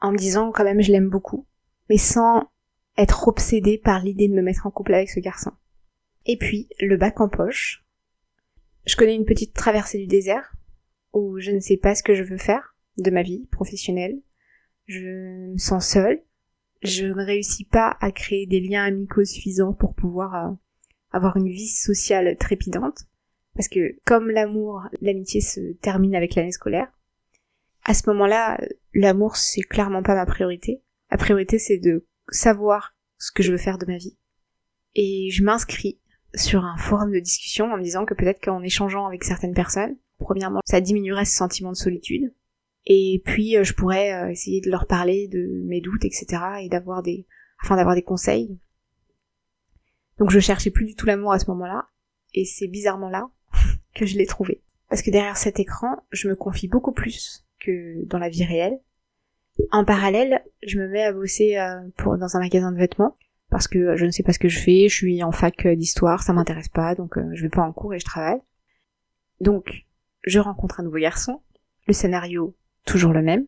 en 0.00 0.10
me 0.10 0.16
disant 0.16 0.50
quand 0.50 0.64
même 0.64 0.80
je 0.80 0.90
l'aime 0.90 1.10
beaucoup, 1.10 1.46
mais 1.88 1.98
sans 1.98 2.48
être 2.96 3.28
obsédée 3.28 3.78
par 3.78 4.02
l'idée 4.02 4.28
de 4.28 4.34
me 4.34 4.42
mettre 4.42 4.66
en 4.66 4.70
couple 4.70 4.94
avec 4.94 5.10
ce 5.10 5.20
garçon. 5.20 5.52
Et 6.26 6.36
puis, 6.36 6.68
le 6.80 6.96
bac 6.96 7.20
en 7.20 7.28
poche. 7.28 7.84
Je 8.86 8.96
connais 8.96 9.14
une 9.14 9.24
petite 9.24 9.54
traversée 9.54 9.98
du 9.98 10.06
désert, 10.06 10.54
où 11.12 11.38
je 11.38 11.50
ne 11.50 11.60
sais 11.60 11.76
pas 11.76 11.94
ce 11.94 12.02
que 12.02 12.14
je 12.14 12.22
veux 12.22 12.38
faire 12.38 12.76
de 12.98 13.10
ma 13.10 13.22
vie 13.22 13.46
professionnelle. 13.50 14.20
Je 14.86 15.52
me 15.52 15.58
sens 15.58 15.88
seule. 15.88 16.22
Je 16.82 17.06
ne 17.06 17.24
réussis 17.24 17.64
pas 17.64 17.96
à 18.00 18.10
créer 18.12 18.46
des 18.46 18.60
liens 18.60 18.84
amicaux 18.84 19.24
suffisants 19.24 19.72
pour 19.72 19.94
pouvoir 19.94 20.34
euh, 20.34 20.52
avoir 21.12 21.36
une 21.36 21.48
vie 21.48 21.68
sociale 21.68 22.36
trépidante. 22.36 23.06
Parce 23.54 23.68
que 23.68 23.96
comme 24.04 24.30
l'amour, 24.30 24.82
l'amitié 25.00 25.40
se 25.40 25.72
termine 25.74 26.14
avec 26.14 26.34
l'année 26.34 26.52
scolaire, 26.52 26.92
à 27.84 27.94
ce 27.94 28.08
moment-là, 28.10 28.60
l'amour 28.92 29.36
c'est 29.36 29.62
clairement 29.62 30.02
pas 30.02 30.14
ma 30.14 30.26
priorité. 30.26 30.82
La 31.10 31.16
priorité 31.16 31.58
c'est 31.58 31.78
de 31.78 32.06
savoir 32.28 32.94
ce 33.18 33.32
que 33.32 33.42
je 33.42 33.52
veux 33.52 33.58
faire 33.58 33.78
de 33.78 33.86
ma 33.86 33.96
vie. 33.96 34.16
Et 34.94 35.30
je 35.30 35.42
m'inscris 35.42 35.98
sur 36.34 36.64
un 36.64 36.76
forum 36.76 37.12
de 37.12 37.20
discussion 37.20 37.72
en 37.72 37.76
me 37.76 37.82
disant 37.82 38.04
que 38.04 38.14
peut-être 38.14 38.42
qu'en 38.42 38.62
échangeant 38.62 39.06
avec 39.06 39.24
certaines 39.24 39.54
personnes, 39.54 39.96
premièrement, 40.18 40.60
ça 40.64 40.80
diminuerait 40.80 41.24
ce 41.24 41.36
sentiment 41.36 41.70
de 41.70 41.76
solitude. 41.76 42.32
Et 42.86 43.22
puis, 43.24 43.56
euh, 43.56 43.64
je 43.64 43.72
pourrais 43.72 44.12
euh, 44.12 44.30
essayer 44.30 44.60
de 44.60 44.70
leur 44.70 44.86
parler 44.86 45.28
de 45.28 45.62
mes 45.64 45.80
doutes, 45.80 46.04
etc. 46.04 46.42
et 46.60 46.68
d'avoir 46.68 47.02
des, 47.02 47.26
afin 47.62 47.76
d'avoir 47.76 47.94
des 47.94 48.02
conseils. 48.02 48.58
Donc 50.18 50.30
je 50.30 50.38
cherchais 50.38 50.70
plus 50.70 50.86
du 50.86 50.94
tout 50.94 51.06
l'amour 51.06 51.32
à 51.32 51.38
ce 51.38 51.50
moment-là. 51.50 51.88
Et 52.34 52.44
c'est 52.44 52.68
bizarrement 52.68 53.08
là 53.08 53.28
que 53.94 54.06
je 54.06 54.16
l'ai 54.18 54.26
trouvé. 54.26 54.62
Parce 54.88 55.02
que 55.02 55.10
derrière 55.10 55.36
cet 55.36 55.58
écran, 55.58 56.04
je 56.10 56.28
me 56.28 56.36
confie 56.36 56.68
beaucoup 56.68 56.92
plus 56.92 57.44
que 57.58 58.04
dans 58.04 58.18
la 58.18 58.28
vie 58.28 58.44
réelle. 58.44 58.78
En 59.70 59.84
parallèle, 59.84 60.42
je 60.66 60.78
me 60.78 60.88
mets 60.88 61.04
à 61.04 61.12
bosser 61.12 61.56
euh, 61.58 61.80
pour, 61.96 62.18
dans 62.18 62.36
un 62.36 62.40
magasin 62.40 62.72
de 62.72 62.78
vêtements 62.78 63.16
parce 63.50 63.68
que 63.68 63.96
je 63.96 64.04
ne 64.04 64.10
sais 64.10 64.24
pas 64.24 64.32
ce 64.32 64.38
que 64.38 64.48
je 64.48 64.58
fais, 64.58 64.88
je 64.88 64.94
suis 64.94 65.22
en 65.22 65.30
fac 65.30 65.68
d'histoire, 65.68 66.22
ça 66.22 66.32
m'intéresse 66.32 66.68
pas, 66.68 66.96
donc 66.96 67.16
je 67.34 67.42
vais 67.42 67.50
pas 67.50 67.62
en 67.62 67.72
cours 67.72 67.94
et 67.94 68.00
je 68.00 68.04
travaille. 68.04 68.40
Donc, 69.40 69.86
je 70.24 70.40
rencontre 70.40 70.80
un 70.80 70.82
nouveau 70.82 70.98
garçon, 70.98 71.40
le 71.86 71.92
scénario 71.92 72.56
toujours 72.84 73.12
le 73.12 73.22
même, 73.22 73.46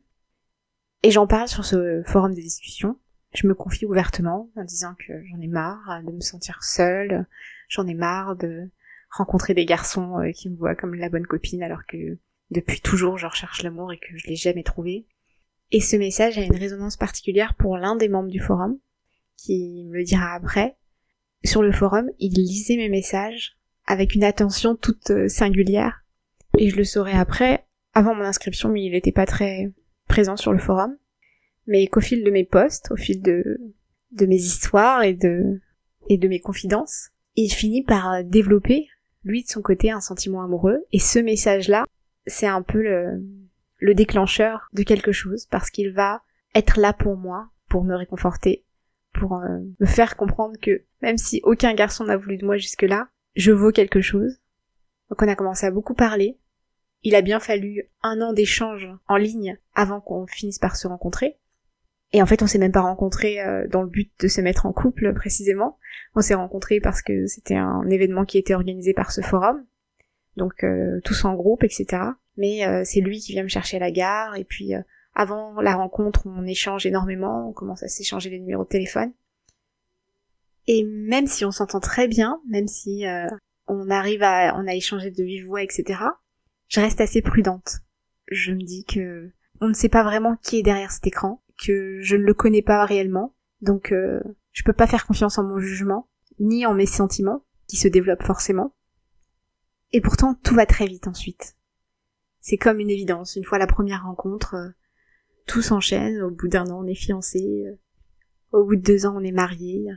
et 1.03 1.11
j'en 1.11 1.27
parle 1.27 1.49
sur 1.49 1.65
ce 1.65 2.03
forum 2.05 2.35
de 2.35 2.41
discussion. 2.41 2.99
Je 3.35 3.47
me 3.47 3.55
confie 3.55 3.87
ouvertement 3.87 4.51
en 4.57 4.65
disant 4.65 4.95
que 4.95 5.25
j'en 5.27 5.41
ai 5.41 5.47
marre 5.47 6.03
de 6.05 6.13
me 6.13 6.21
sentir 6.21 6.63
seule, 6.63 7.27
j'en 7.69 7.87
ai 7.87 7.95
marre 7.95 8.37
de 8.37 8.71
rencontrer 9.11 9.55
des 9.55 9.67
garçons 9.67 10.19
euh, 10.19 10.33
qui 10.33 10.49
me 10.49 10.57
voient 10.57 10.75
comme 10.75 10.95
la 10.95 11.09
bonne 11.09 11.27
copine 11.27 11.63
alors 11.63 11.85
que 11.87 12.19
depuis 12.51 12.81
toujours 12.81 13.19
je 13.19 13.27
recherche 13.27 13.63
l'amour 13.63 13.93
et 13.93 13.99
que 13.99 14.17
je 14.17 14.27
l'ai 14.27 14.37
jamais 14.37 14.63
trouvé. 14.63 15.07
Et 15.73 15.81
ce 15.81 15.97
message 15.97 16.39
a 16.39 16.43
une 16.43 16.57
résonance 16.57 16.97
particulière 16.97 17.55
pour 17.55 17.77
l'un 17.77 17.97
des 17.97 18.09
membres 18.09 18.29
du 18.29 18.41
forum, 18.41 18.79
qui 19.37 19.85
me 19.85 19.97
le 19.97 20.05
dira 20.05 20.33
après. 20.35 20.77
Sur 21.45 21.63
le 21.63 21.73
forum, 21.73 22.11
il 22.19 22.33
lisait 22.35 22.77
mes 22.77 22.89
messages 22.89 23.57
avec 23.87 24.15
une 24.15 24.25
attention 24.25 24.77
toute 24.77 25.11
euh, 25.11 25.29
singulière, 25.29 26.05
et 26.59 26.71
je 26.71 26.77
le 26.77 26.85
saurai 26.85 27.13
après, 27.13 27.67
avant 27.95 28.15
mon 28.15 28.25
inscription, 28.25 28.69
mais 28.69 28.85
il 28.85 28.93
n'était 28.93 29.13
pas 29.13 29.27
très 29.27 29.73
présent 30.09 30.37
sur 30.37 30.53
le 30.53 30.59
forum. 30.59 30.97
Mais 31.67 31.87
qu'au 31.87 32.01
fil 32.01 32.25
de 32.25 32.31
mes 32.31 32.45
posts, 32.45 32.91
au 32.91 32.97
fil 32.97 33.23
de, 33.23 33.59
mes 34.21 34.37
histoires 34.37 35.03
et 35.03 35.15
de 35.15 35.61
mes 36.09 36.41
confidences, 36.41 37.11
il 37.37 37.53
finit 37.53 37.83
par 37.83 38.25
développer, 38.25 38.89
lui 39.25 39.43
de 39.43 39.49
son 39.49 39.63
côté, 39.63 39.91
un 39.91 40.01
sentiment 40.01 40.43
amoureux. 40.43 40.85
Et 40.93 40.99
ce 40.99 41.19
message-là, 41.19 41.85
c'est 42.27 42.47
un 42.47 42.63
peu 42.63 42.83
le, 42.83 43.23
le 43.79 43.95
déclencheur 43.95 44.69
de 44.73 44.83
quelque 44.83 45.13
chose, 45.13 45.47
parce 45.51 45.71
qu'il 45.71 45.93
va 45.93 46.23
être 46.55 46.79
là 46.79 46.93
pour 46.93 47.17
moi, 47.17 47.51
pour 47.69 47.85
me 47.85 47.95
réconforter, 47.95 48.65
pour 49.13 49.37
euh, 49.37 49.59
me 49.81 49.87
faire 49.87 50.17
comprendre 50.17 50.57
que 50.61 50.85
même 51.03 51.19
si 51.19 51.41
aucun 51.45 51.75
garçon 51.75 52.05
n'a 52.05 52.17
voulu 52.17 52.39
de 52.39 52.47
moi 52.47 52.57
jusque-là, 52.57 53.09
je 53.35 53.53
vaux 53.53 53.73
quelque 53.73 54.01
chose. 54.01 54.41
Donc 55.11 55.23
on 55.23 55.29
a 55.29 55.37
commencé 55.37 55.67
à 55.67 55.71
beaucoup 55.71 55.95
parler, 55.95 56.39
il 57.03 57.15
a 57.15 57.23
bien 57.23 57.39
fallu 57.39 57.85
un 58.03 58.21
an 58.21 58.33
d'échange 58.33 58.89
en 59.09 59.17
ligne 59.17 59.59
avant 59.75 60.01
qu'on 60.01 60.27
finisse 60.27 60.59
par 60.59 60.77
se 60.77 60.89
rencontrer. 60.89 61.37
Et 62.13 62.23
en 62.23 62.27
fait, 62.27 62.43
on 62.43 62.47
s'est 62.47 62.59
même 62.59 62.73
pas 62.73 62.81
rencontrés 62.81 63.41
euh, 63.41 63.67
dans 63.69 63.83
le 63.83 63.89
but 63.89 64.11
de 64.21 64.29
se 64.29 64.41
mettre 64.41 64.67
en 64.67 64.73
couple 64.73 65.13
précisément. 65.15 65.79
On 66.15 66.21
s'est 66.21 66.35
rencontrés 66.35 66.81
parce 66.81 67.03
que 67.03 67.27
c'était 67.27 67.57
un 67.57 67.89
événement 67.91 68.25
qui 68.25 68.39
était 68.39 68.55
organisé 68.55 68.95
par 68.95 69.13
ce 69.13 69.21
forum, 69.21 69.65
donc 70.37 70.65
euh, 70.65 71.01
tous 71.05 71.25
en 71.25 71.35
groupe, 71.35 71.63
etc. 71.63 72.03
Mais 72.37 72.67
euh, 72.67 72.83
c'est 72.85 73.01
lui 73.01 73.21
qui 73.21 73.33
vient 73.33 73.43
me 73.43 73.49
chercher 73.49 73.77
à 73.79 73.81
la 73.81 73.91
gare. 73.91 74.37
Et 74.37 74.45
puis 74.45 74.73
avant 75.15 75.61
la 75.61 75.75
rencontre, 75.75 76.27
on 76.27 76.47
échange 76.47 76.87
énormément, 76.87 77.49
on 77.49 77.53
commence 77.53 77.83
à 77.83 77.89
s'échanger 77.89 78.31
les 78.31 78.39
numéros 78.39 78.65
de 78.65 78.69
téléphone. 78.69 79.13
Et 80.67 80.85
même 80.85 81.27
si 81.27 81.45
on 81.45 81.53
s'entend 81.53 81.81
très 81.81 82.09
bien, 82.09 82.41
même 82.49 82.67
si 82.67 83.05
on 83.67 83.89
arrive 83.89 84.23
à, 84.23 84.55
on 84.57 84.67
a 84.67 84.75
échangé 84.75 85.11
de 85.11 85.23
vive 85.23 85.47
voix, 85.47 85.63
etc 85.63 85.97
je 86.69 86.81
reste 86.81 87.01
assez 87.01 87.23
prudente. 87.23 87.81
Je 88.29 88.53
me 88.53 88.63
dis 88.63 88.85
que 88.85 89.31
on 89.61 89.69
ne 89.69 89.75
sait 89.75 89.89
pas 89.89 90.03
vraiment 90.03 90.37
qui 90.37 90.59
est 90.59 90.63
derrière 90.63 90.91
cet 90.91 91.07
écran, 91.07 91.43
que 91.63 92.01
je 92.01 92.17
ne 92.17 92.25
le 92.25 92.35
connais 92.35 92.63
pas 92.63 92.85
réellement, 92.85 93.35
donc 93.61 93.93
euh, 93.93 94.21
je 94.53 94.63
peux 94.65 94.73
pas 94.73 94.87
faire 94.87 95.07
confiance 95.07 95.39
en 95.39 95.45
mon 95.45 95.59
jugement, 95.59 96.09
ni 96.39 96.67
en 96.67 96.75
mes 96.75 96.87
sentiments, 96.87 97.45
qui 97.69 97.77
se 97.77 97.89
développent 97.89 98.25
forcément. 98.25 98.75
Et 99.93 100.01
pourtant, 100.01 100.35
tout 100.35 100.55
va 100.55 100.67
très 100.67 100.87
vite 100.87 101.07
ensuite. 101.07 101.57
C'est 102.49 102.59
comme 102.59 102.79
une 102.79 102.91
évidence, 102.91 103.35
une 103.35 103.43
fois 103.43 103.59
la 103.59 103.67
première 103.67 104.05
rencontre, 104.05 104.55
euh, 104.55 104.69
tout 105.49 105.63
s'enchaîne, 105.63 106.23
au 106.23 106.31
bout 106.31 106.47
d'un 106.47 106.71
an 106.71 106.85
on 106.85 106.87
est 106.87 106.95
fiancé, 106.95 107.67
au 108.53 108.63
bout 108.63 108.77
de 108.77 108.83
deux 108.83 109.05
ans 109.05 109.17
on 109.17 109.25
est 109.25 109.33
marié, 109.33 109.89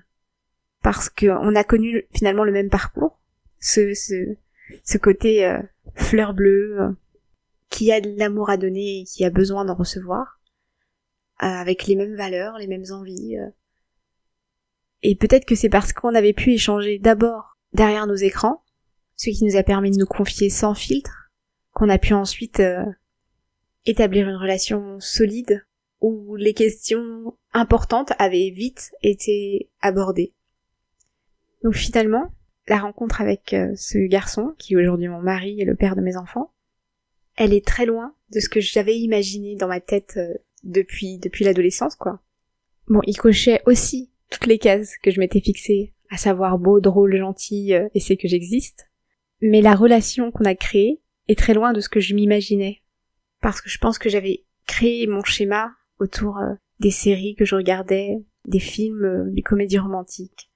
parce 0.82 1.12
qu'on 1.12 1.56
a 1.56 1.64
connu 1.64 2.08
finalement 2.12 2.44
le 2.44 2.52
même 2.52 2.72
parcours, 2.72 3.20
ce, 3.60 3.94
côté 5.00 5.46
euh, 5.46 5.62
fleur 5.94 6.34
bleue, 6.34 6.82
euh, 6.82 6.90
qui 7.70 7.92
a 7.92 8.02
de 8.02 8.18
l'amour 8.18 8.50
à 8.50 8.58
donner 8.58 9.02
et 9.02 9.04
qui 9.04 9.24
a 9.24 9.30
besoin 9.30 9.64
d'en 9.64 9.76
recevoir, 9.76 10.40
avec 11.38 11.86
les 11.86 11.96
mêmes 11.96 12.16
valeurs, 12.16 12.58
les 12.58 12.66
mêmes 12.66 12.92
envies. 12.92 13.38
Et 15.04 15.16
peut-être 15.16 15.46
que 15.46 15.54
c'est 15.54 15.70
parce 15.70 15.94
qu'on 15.94 16.16
avait 16.16 16.34
pu 16.34 16.54
échanger 16.54 16.98
d'abord 16.98 17.60
derrière 17.74 18.08
nos 18.08 18.16
écrans, 18.16 18.64
ce 19.18 19.30
qui 19.30 19.46
nous 19.46 19.56
a 19.56 19.62
permis 19.62 19.92
de 19.92 20.00
nous 20.00 20.08
confier 20.08 20.50
sans 20.50 20.74
filtre, 20.74 21.29
qu'on 21.80 21.90
a 21.90 21.98
pu 21.98 22.14
ensuite 22.14 22.62
établir 23.86 24.28
une 24.28 24.36
relation 24.36 25.00
solide 25.00 25.66
où 26.02 26.36
les 26.36 26.54
questions 26.54 27.38
importantes 27.54 28.12
avaient 28.20 28.52
vite 28.52 28.92
été 29.02 29.70
abordées. 29.82 30.34
Donc 31.64 31.76
finalement, 31.76 32.32
la 32.68 32.80
rencontre 32.80 33.22
avec 33.22 33.54
euh, 33.54 33.74
ce 33.76 33.98
garçon, 34.08 34.54
qui 34.58 34.74
est 34.74 34.78
aujourd'hui 34.78 35.08
mon 35.08 35.22
mari 35.22 35.60
et 35.60 35.66
le 35.66 35.76
père 35.76 35.96
de 35.96 36.02
mes 36.02 36.16
enfants, 36.16 36.54
elle 37.36 37.54
est 37.54 37.66
très 37.66 37.86
loin 37.86 38.14
de 38.32 38.40
ce 38.40 38.50
que 38.50 38.62
j'avais 38.62 38.98
imaginé 38.98 39.56
dans 39.56 39.68
ma 39.68 39.82
tête 39.82 40.16
euh, 40.18 40.34
depuis, 40.64 41.18
depuis 41.18 41.44
l'adolescence, 41.44 41.96
quoi. 41.96 42.22
Bon, 42.88 43.02
il 43.08 43.18
cochait 43.18 43.62
aussi 43.66 44.12
toutes 44.30 44.46
les 44.46 44.60
cases 44.60 44.98
que 45.02 45.12
je 45.12 45.20
m'étais 45.20 45.42
fixées, 45.42 45.94
à 46.10 46.18
savoir 46.18 46.60
beau, 46.60 46.80
drôle, 46.80 47.18
gentil, 47.18 47.74
euh, 47.74 47.90
et 47.94 48.00
c'est 48.00 48.18
que 48.18 48.28
j'existe. 48.28 48.90
Mais 49.42 49.62
la 49.62 49.76
relation 49.76 50.32
qu'on 50.32 50.46
a 50.46 50.56
créée 50.56 51.02
est 51.30 51.38
très 51.38 51.54
loin 51.54 51.74
de 51.74 51.80
ce 51.80 51.90
que 51.90 52.00
je 52.00 52.14
m'imaginais. 52.14 52.82
Parce 53.42 53.62
que 53.62 53.70
je 53.70 53.78
pense 53.78 53.98
que 53.98 54.10
j'avais 54.10 54.46
créé 54.68 55.08
mon 55.08 55.24
schéma 55.24 55.72
autour 56.00 56.38
des 56.80 56.92
séries 56.92 57.36
que 57.36 57.46
je 57.46 57.56
regardais, 57.56 58.18
des 58.46 58.60
films, 58.60 59.32
des 59.34 59.42
comédies 59.42 59.80
romantiques 59.80 60.50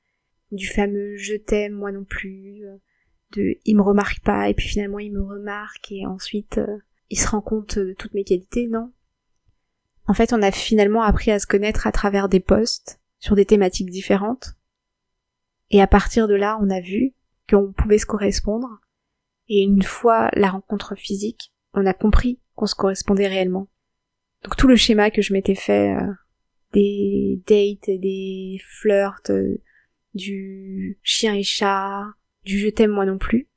du 0.53 0.67
fameux 0.67 1.17
je 1.17 1.35
t'aime 1.35 1.73
moi 1.73 1.91
non 1.91 2.03
plus, 2.03 2.65
euh, 2.65 2.77
de 3.35 3.57
il 3.65 3.75
me 3.75 3.81
remarque 3.81 4.23
pas 4.23 4.49
et 4.49 4.53
puis 4.53 4.67
finalement 4.67 4.99
il 4.99 5.11
me 5.11 5.23
remarque 5.23 5.91
et 5.91 6.05
ensuite 6.05 6.59
euh, 6.59 6.77
il 7.09 7.19
se 7.19 7.27
rend 7.27 7.41
compte 7.41 7.77
de 7.77 7.93
toutes 7.93 8.13
mes 8.13 8.23
qualités, 8.23 8.67
non. 8.67 8.91
En 10.07 10.13
fait, 10.13 10.33
on 10.33 10.41
a 10.41 10.51
finalement 10.51 11.01
appris 11.01 11.31
à 11.31 11.39
se 11.39 11.47
connaître 11.47 11.87
à 11.87 11.91
travers 11.91 12.27
des 12.27 12.39
posts 12.39 12.99
sur 13.19 13.35
des 13.35 13.45
thématiques 13.45 13.89
différentes. 13.89 14.55
Et 15.69 15.81
à 15.81 15.87
partir 15.87 16.27
de 16.27 16.33
là, 16.33 16.57
on 16.61 16.69
a 16.69 16.81
vu 16.81 17.13
qu'on 17.49 17.71
pouvait 17.71 17.99
se 17.99 18.05
correspondre. 18.05 18.81
Et 19.49 19.61
une 19.61 19.83
fois 19.83 20.29
la 20.33 20.49
rencontre 20.49 20.95
physique, 20.95 21.53
on 21.73 21.85
a 21.85 21.93
compris 21.93 22.39
qu'on 22.55 22.65
se 22.65 22.75
correspondait 22.75 23.27
réellement. 23.27 23.67
Donc 24.43 24.55
tout 24.55 24.67
le 24.67 24.75
schéma 24.75 25.11
que 25.11 25.21
je 25.21 25.33
m'étais 25.33 25.55
fait, 25.55 25.95
euh, 25.95 26.11
des 26.73 27.41
dates, 27.47 27.89
des 27.99 28.59
flirts, 28.63 29.31
du 30.13 30.99
chien 31.03 31.33
et 31.35 31.43
chat, 31.43 32.03
du 32.43 32.59
je 32.59 32.69
t'aime 32.69 32.91
moi 32.91 33.05
non 33.05 33.17
plus. 33.17 33.49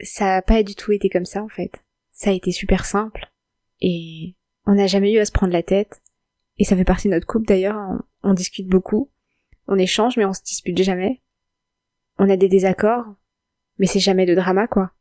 Ça 0.00 0.36
a 0.36 0.42
pas 0.42 0.62
du 0.62 0.74
tout 0.74 0.92
été 0.92 1.08
comme 1.08 1.24
ça 1.24 1.42
en 1.42 1.48
fait. 1.48 1.82
Ça 2.12 2.30
a 2.30 2.34
été 2.34 2.52
super 2.52 2.84
simple 2.84 3.32
et 3.80 4.36
on 4.66 4.74
n'a 4.74 4.86
jamais 4.86 5.12
eu 5.12 5.18
à 5.18 5.24
se 5.24 5.32
prendre 5.32 5.52
la 5.52 5.62
tête. 5.62 6.00
Et 6.58 6.64
ça 6.64 6.76
fait 6.76 6.84
partie 6.84 7.08
de 7.08 7.14
notre 7.14 7.26
couple 7.26 7.46
d'ailleurs, 7.46 7.80
on 8.22 8.34
discute 8.34 8.68
beaucoup, 8.68 9.10
on 9.66 9.76
échange 9.76 10.16
mais 10.16 10.24
on 10.24 10.32
se 10.32 10.42
dispute 10.42 10.80
jamais. 10.82 11.22
On 12.18 12.30
a 12.30 12.36
des 12.36 12.48
désaccords, 12.48 13.16
mais 13.78 13.86
c'est 13.86 14.00
jamais 14.00 14.26
de 14.26 14.34
drama 14.34 14.66
quoi. 14.66 14.92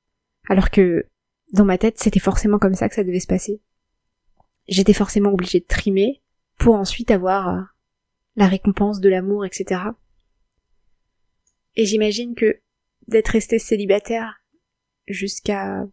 Alors 0.49 0.69
que 0.69 1.05
dans 1.51 1.65
ma 1.65 1.77
tête, 1.77 1.99
c'était 1.99 2.19
forcément 2.19 2.59
comme 2.59 2.73
ça 2.73 2.89
que 2.89 2.95
ça 2.95 3.03
devait 3.03 3.19
se 3.19 3.27
passer. 3.27 3.61
J'étais 4.67 4.93
forcément 4.93 5.31
obligée 5.31 5.59
de 5.59 5.65
trimer 5.65 6.21
pour 6.57 6.75
ensuite 6.75 7.11
avoir 7.11 7.49
euh, 7.49 7.61
la 8.35 8.47
récompense 8.47 8.99
de 8.99 9.09
l'amour, 9.09 9.45
etc. 9.45 9.81
Et 11.75 11.85
j'imagine 11.85 12.35
que 12.35 12.59
d'être 13.07 13.29
restée 13.29 13.59
célibataire 13.59 14.41
jusqu'à 15.07 15.85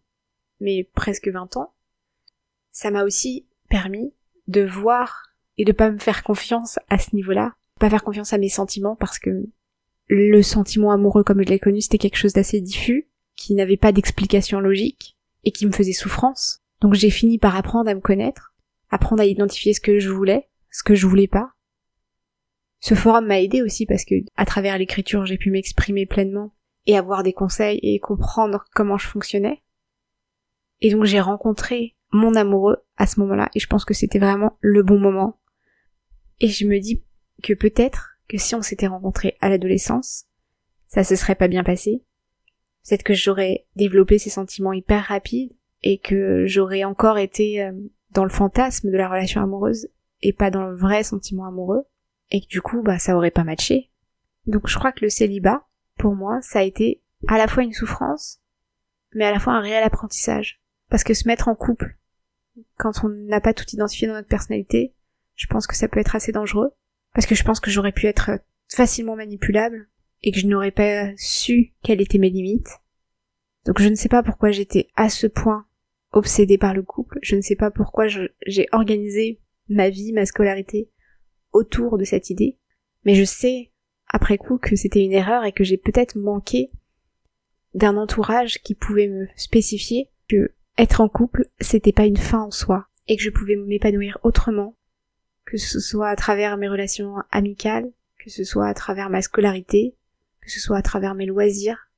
mes 0.59 0.83
presque 0.83 1.27
20 1.27 1.57
ans, 1.57 1.73
ça 2.71 2.91
m'a 2.91 3.03
aussi 3.03 3.47
permis 3.69 4.13
de 4.47 4.61
voir 4.61 5.27
et 5.57 5.65
de 5.65 5.71
pas 5.71 5.91
me 5.91 5.97
faire 5.97 6.23
confiance 6.23 6.79
à 6.89 6.97
ce 6.97 7.15
niveau-là, 7.15 7.55
pas 7.79 7.89
faire 7.89 8.03
confiance 8.03 8.33
à 8.33 8.37
mes 8.37 8.49
sentiments 8.49 8.95
parce 8.95 9.19
que 9.19 9.45
le 10.13 10.41
sentiment 10.41 10.91
amoureux 10.91 11.23
comme 11.23 11.41
je 11.41 11.47
l'ai 11.47 11.59
connu, 11.59 11.79
c'était 11.79 11.97
quelque 11.97 12.17
chose 12.17 12.33
d'assez 12.33 12.59
diffus, 12.59 13.09
qui 13.37 13.55
n'avait 13.55 13.77
pas 13.77 13.93
d'explication 13.93 14.59
logique 14.59 15.17
et 15.45 15.51
qui 15.51 15.65
me 15.65 15.71
faisait 15.71 15.93
souffrance. 15.93 16.59
Donc 16.81 16.95
j'ai 16.95 17.09
fini 17.09 17.39
par 17.39 17.55
apprendre 17.55 17.89
à 17.89 17.93
me 17.95 18.01
connaître, 18.01 18.53
apprendre 18.89 19.21
à 19.21 19.25
identifier 19.25 19.73
ce 19.73 19.79
que 19.79 19.99
je 19.99 20.09
voulais, 20.09 20.49
ce 20.69 20.83
que 20.83 20.95
je 20.95 21.07
voulais 21.07 21.29
pas. 21.29 21.53
Ce 22.81 22.93
forum 22.93 23.27
m'a 23.27 23.39
aidé 23.39 23.61
aussi 23.61 23.85
parce 23.85 24.03
que 24.03 24.15
à 24.35 24.45
travers 24.45 24.77
l'écriture, 24.77 25.25
j'ai 25.25 25.37
pu 25.37 25.49
m'exprimer 25.49 26.05
pleinement 26.05 26.53
et 26.87 26.97
avoir 26.97 27.23
des 27.23 27.33
conseils 27.33 27.79
et 27.81 27.99
comprendre 27.99 28.65
comment 28.75 28.97
je 28.97 29.07
fonctionnais. 29.07 29.63
Et 30.81 30.91
donc 30.91 31.05
j'ai 31.05 31.21
rencontré 31.21 31.95
mon 32.11 32.35
amoureux 32.35 32.83
à 32.97 33.07
ce 33.07 33.21
moment-là 33.21 33.49
et 33.55 33.59
je 33.61 33.67
pense 33.67 33.85
que 33.85 33.93
c'était 33.93 34.19
vraiment 34.19 34.57
le 34.59 34.83
bon 34.83 34.99
moment. 34.99 35.39
Et 36.41 36.49
je 36.49 36.65
me 36.65 36.79
dis 36.79 37.05
que 37.43 37.53
peut-être 37.53 38.10
que 38.31 38.37
si 38.37 38.55
on 38.55 38.61
s'était 38.61 38.87
rencontrés 38.87 39.37
à 39.41 39.49
l'adolescence, 39.49 40.25
ça 40.87 41.03
se 41.03 41.15
serait 41.15 41.35
pas 41.35 41.49
bien 41.49 41.63
passé. 41.63 42.01
Peut-être 42.87 43.03
que 43.03 43.13
j'aurais 43.13 43.65
développé 43.75 44.17
ces 44.17 44.29
sentiments 44.29 44.73
hyper 44.73 45.03
rapides 45.03 45.51
et 45.83 45.99
que 45.99 46.45
j'aurais 46.45 46.85
encore 46.85 47.17
été 47.17 47.61
euh, 47.61 47.73
dans 48.11 48.23
le 48.23 48.29
fantasme 48.29 48.89
de 48.89 48.97
la 48.97 49.09
relation 49.09 49.41
amoureuse 49.41 49.89
et 50.21 50.33
pas 50.33 50.49
dans 50.49 50.65
le 50.65 50.75
vrai 50.75 51.03
sentiment 51.03 51.45
amoureux 51.45 51.83
et 52.29 52.41
que 52.41 52.47
du 52.47 52.61
coup 52.61 52.81
bah 52.81 52.99
ça 52.99 53.15
aurait 53.17 53.31
pas 53.31 53.43
matché. 53.43 53.91
Donc 54.47 54.67
je 54.67 54.77
crois 54.77 54.91
que 54.91 55.03
le 55.03 55.09
célibat 55.09 55.67
pour 55.97 56.15
moi 56.15 56.39
ça 56.41 56.59
a 56.59 56.63
été 56.63 57.01
à 57.27 57.37
la 57.37 57.47
fois 57.47 57.63
une 57.63 57.73
souffrance 57.73 58.39
mais 59.13 59.25
à 59.25 59.31
la 59.31 59.39
fois 59.39 59.53
un 59.53 59.61
réel 59.61 59.83
apprentissage 59.83 60.61
parce 60.89 61.03
que 61.03 61.13
se 61.13 61.27
mettre 61.27 61.47
en 61.47 61.55
couple 61.55 61.97
quand 62.77 63.03
on 63.03 63.09
n'a 63.09 63.41
pas 63.41 63.53
tout 63.53 63.65
identifié 63.71 64.07
dans 64.07 64.13
notre 64.13 64.27
personnalité, 64.27 64.93
je 65.35 65.47
pense 65.47 65.67
que 65.67 65.75
ça 65.75 65.87
peut 65.87 65.99
être 65.99 66.15
assez 66.15 66.31
dangereux 66.31 66.73
parce 67.13 67.25
que 67.25 67.35
je 67.35 67.43
pense 67.43 67.59
que 67.59 67.71
j'aurais 67.71 67.91
pu 67.91 68.07
être 68.07 68.31
facilement 68.67 69.15
manipulable 69.15 69.89
et 70.23 70.31
que 70.31 70.39
je 70.39 70.47
n'aurais 70.47 70.71
pas 70.71 71.11
su 71.17 71.73
quelles 71.83 72.01
étaient 72.01 72.17
mes 72.17 72.29
limites. 72.29 72.79
Donc 73.65 73.81
je 73.81 73.87
ne 73.87 73.95
sais 73.95 74.09
pas 74.09 74.23
pourquoi 74.23 74.51
j'étais 74.51 74.87
à 74.95 75.09
ce 75.09 75.27
point 75.27 75.65
obsédée 76.11 76.57
par 76.57 76.73
le 76.73 76.83
couple, 76.83 77.19
je 77.21 77.35
ne 77.35 77.41
sais 77.41 77.55
pas 77.55 77.71
pourquoi 77.71 78.07
j'ai 78.07 78.67
organisé 78.71 79.39
ma 79.69 79.89
vie, 79.89 80.11
ma 80.13 80.25
scolarité 80.25 80.89
autour 81.53 81.97
de 81.97 82.03
cette 82.03 82.29
idée, 82.29 82.57
mais 83.05 83.15
je 83.15 83.23
sais 83.23 83.71
après 84.07 84.37
coup 84.37 84.57
que 84.57 84.75
c'était 84.75 85.03
une 85.03 85.13
erreur 85.13 85.45
et 85.45 85.53
que 85.53 85.63
j'ai 85.63 85.77
peut-être 85.77 86.17
manqué 86.17 86.69
d'un 87.73 87.95
entourage 87.95 88.61
qui 88.61 88.75
pouvait 88.75 89.07
me 89.07 89.27
spécifier 89.35 90.09
que 90.27 90.53
être 90.77 91.01
en 91.01 91.07
couple, 91.07 91.47
c'était 91.59 91.93
pas 91.93 92.05
une 92.05 92.17
fin 92.17 92.41
en 92.41 92.51
soi 92.51 92.87
et 93.07 93.15
que 93.15 93.23
je 93.23 93.29
pouvais 93.29 93.55
m'épanouir 93.55 94.17
autrement, 94.23 94.75
que 95.51 95.57
ce 95.57 95.81
soit 95.81 96.07
à 96.07 96.15
travers 96.15 96.55
mes 96.55 96.69
relations 96.69 97.15
amicales, 97.29 97.91
que 98.19 98.29
ce 98.29 98.45
soit 98.45 98.67
à 98.67 98.73
travers 98.73 99.09
ma 99.09 99.21
scolarité, 99.21 99.97
que 100.39 100.49
ce 100.49 100.61
soit 100.61 100.77
à 100.77 100.81
travers 100.81 101.13
mes 101.13 101.25
loisirs. 101.25 101.89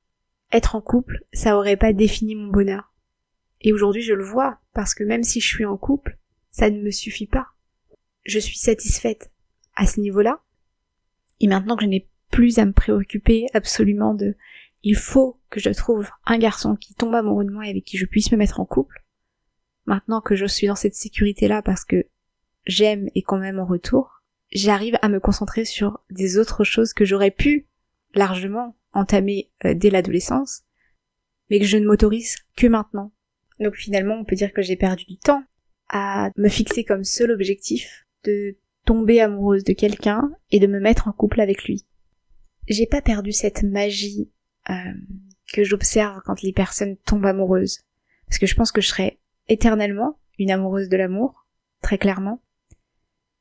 Être 0.50 0.74
en 0.74 0.80
couple, 0.80 1.20
ça 1.32 1.56
aurait 1.56 1.76
pas 1.76 1.92
défini 1.92 2.34
mon 2.34 2.48
bonheur. 2.48 2.92
Et 3.60 3.72
aujourd'hui, 3.72 4.02
je 4.02 4.12
le 4.12 4.24
vois, 4.24 4.58
parce 4.72 4.92
que 4.92 5.04
même 5.04 5.22
si 5.22 5.40
je 5.40 5.46
suis 5.46 5.64
en 5.64 5.76
couple, 5.76 6.18
ça 6.50 6.68
ne 6.68 6.82
me 6.82 6.90
suffit 6.90 7.28
pas. 7.28 7.46
Je 8.24 8.40
suis 8.40 8.58
satisfaite 8.58 9.30
à 9.76 9.86
ce 9.86 10.00
niveau-là. 10.00 10.40
Et 11.38 11.46
maintenant 11.46 11.76
que 11.76 11.84
je 11.84 11.90
n'ai 11.90 12.08
plus 12.32 12.58
à 12.58 12.64
me 12.64 12.72
préoccuper 12.72 13.46
absolument 13.54 14.14
de 14.14 14.34
il 14.82 14.96
faut 14.96 15.38
que 15.48 15.60
je 15.60 15.70
trouve 15.70 16.10
un 16.26 16.38
garçon 16.38 16.74
qui 16.74 16.94
tombe 16.94 17.14
amoureux 17.14 17.44
de 17.44 17.52
moi 17.52 17.68
et 17.68 17.70
avec 17.70 17.84
qui 17.84 17.98
je 17.98 18.06
puisse 18.06 18.32
me 18.32 18.36
mettre 18.36 18.58
en 18.58 18.66
couple. 18.66 19.04
Maintenant 19.86 20.20
que 20.20 20.34
je 20.34 20.44
suis 20.44 20.66
dans 20.66 20.74
cette 20.74 20.96
sécurité-là 20.96 21.62
parce 21.62 21.84
que 21.84 22.08
j'aime 22.66 23.08
et 23.14 23.22
qu'on 23.22 23.38
m'aime 23.38 23.60
en 23.60 23.66
retour, 23.66 24.22
j'arrive 24.52 24.98
à 25.02 25.08
me 25.08 25.20
concentrer 25.20 25.64
sur 25.64 26.00
des 26.10 26.38
autres 26.38 26.64
choses 26.64 26.92
que 26.92 27.04
j'aurais 27.04 27.30
pu 27.30 27.66
largement 28.14 28.76
entamer 28.92 29.50
euh, 29.64 29.74
dès 29.74 29.90
l'adolescence, 29.90 30.62
mais 31.50 31.58
que 31.58 31.66
je 31.66 31.76
ne 31.76 31.86
m'autorise 31.86 32.36
que 32.56 32.66
maintenant. 32.66 33.12
Donc 33.60 33.74
finalement, 33.74 34.14
on 34.14 34.24
peut 34.24 34.36
dire 34.36 34.52
que 34.52 34.62
j'ai 34.62 34.76
perdu 34.76 35.04
du 35.04 35.18
temps 35.18 35.44
à 35.88 36.30
me 36.36 36.48
fixer 36.48 36.84
comme 36.84 37.04
seul 37.04 37.30
objectif 37.30 38.06
de 38.24 38.56
tomber 38.84 39.20
amoureuse 39.20 39.64
de 39.64 39.72
quelqu'un 39.72 40.30
et 40.50 40.60
de 40.60 40.66
me 40.66 40.80
mettre 40.80 41.08
en 41.08 41.12
couple 41.12 41.40
avec 41.40 41.64
lui. 41.64 41.84
J'ai 42.68 42.86
pas 42.86 43.02
perdu 43.02 43.32
cette 43.32 43.62
magie 43.62 44.30
euh, 44.70 44.74
que 45.52 45.64
j'observe 45.64 46.20
quand 46.24 46.42
les 46.42 46.52
personnes 46.52 46.96
tombent 47.04 47.26
amoureuses. 47.26 47.80
Parce 48.26 48.38
que 48.38 48.46
je 48.46 48.54
pense 48.54 48.72
que 48.72 48.80
je 48.80 48.88
serai 48.88 49.18
éternellement 49.48 50.18
une 50.38 50.50
amoureuse 50.50 50.88
de 50.88 50.96
l'amour, 50.96 51.46
très 51.82 51.98
clairement. 51.98 52.42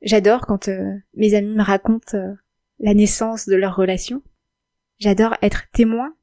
J'adore 0.03 0.41
quand 0.41 0.67
euh, 0.67 0.93
mes 1.15 1.33
amis 1.33 1.55
me 1.55 1.63
racontent 1.63 2.17
euh, 2.17 2.33
la 2.79 2.93
naissance 2.93 3.47
de 3.47 3.55
leur 3.55 3.75
relation. 3.75 4.21
J'adore 4.99 5.35
être 5.41 5.63
témoin 5.71 6.13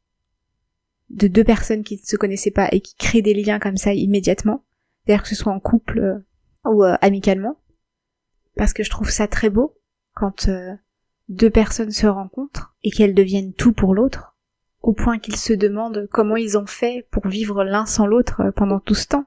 de 1.09 1.27
deux 1.27 1.45
personnes 1.45 1.83
qui 1.83 1.97
ne 1.97 2.07
se 2.07 2.17
connaissaient 2.17 2.53
pas 2.53 2.69
et 2.73 2.81
qui 2.81 2.95
créent 2.95 3.23
des 3.23 3.35
liens 3.35 3.59
comme 3.59 3.77
ça 3.77 3.93
immédiatement. 3.93 4.65
D'ailleurs 5.07 5.23
que 5.23 5.29
ce 5.29 5.35
soit 5.35 5.53
en 5.53 5.61
couple 5.61 6.23
ou 6.65 6.85
amicalement. 7.01 7.59
Parce 8.55 8.73
que 8.73 8.85
je 8.85 8.91
trouve 8.91 9.11
ça 9.11 9.27
très 9.27 9.51
beau 9.51 9.77
quand 10.15 10.49
deux 11.29 11.51
personnes 11.51 11.91
se 11.91 12.07
rencontrent 12.07 12.77
et 12.85 12.91
qu'elles 12.91 13.15
deviennent 13.15 13.55
tout 13.55 13.73
pour 13.73 13.95
l'autre 13.95 14.31
au 14.83 14.93
point 14.93 15.19
qu'ils 15.19 15.37
se 15.37 15.53
demandent 15.53 16.09
comment 16.11 16.37
ils 16.37 16.57
ont 16.57 16.67
fait 16.67 17.07
pour 17.11 17.27
vivre 17.29 17.65
l'un 17.65 17.87
sans 17.87 18.07
l'autre 18.07 18.41
euh, 18.41 18.53
pendant 18.53 18.81
tout 18.81 18.95
ce 18.95 19.09
temps, 19.09 19.27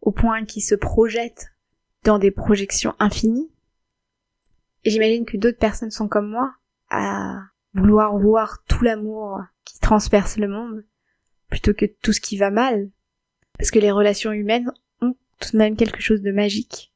au 0.00 0.12
point 0.12 0.44
qu'ils 0.44 0.62
se 0.62 0.74
projettent 0.74 1.52
dans 2.04 2.18
des 2.18 2.30
projections 2.30 2.94
infinies. 2.98 3.50
Et 4.84 4.90
j'imagine 4.90 5.24
que 5.24 5.36
d'autres 5.36 5.58
personnes 5.58 5.90
sont 5.90 6.08
comme 6.08 6.30
moi, 6.30 6.54
à 6.90 7.40
vouloir 7.74 8.16
voir 8.18 8.62
tout 8.68 8.84
l'amour 8.84 9.40
qui 9.64 9.78
transperce 9.80 10.36
le 10.36 10.48
monde, 10.48 10.84
plutôt 11.48 11.74
que 11.74 11.86
tout 11.86 12.12
ce 12.12 12.20
qui 12.20 12.36
va 12.36 12.50
mal. 12.50 12.90
Parce 13.58 13.70
que 13.70 13.78
les 13.78 13.90
relations 13.90 14.32
humaines 14.32 14.70
ont 15.00 15.14
tout 15.38 15.52
de 15.52 15.58
même 15.58 15.76
quelque 15.76 16.00
chose 16.00 16.22
de 16.22 16.32
magique 16.32 16.92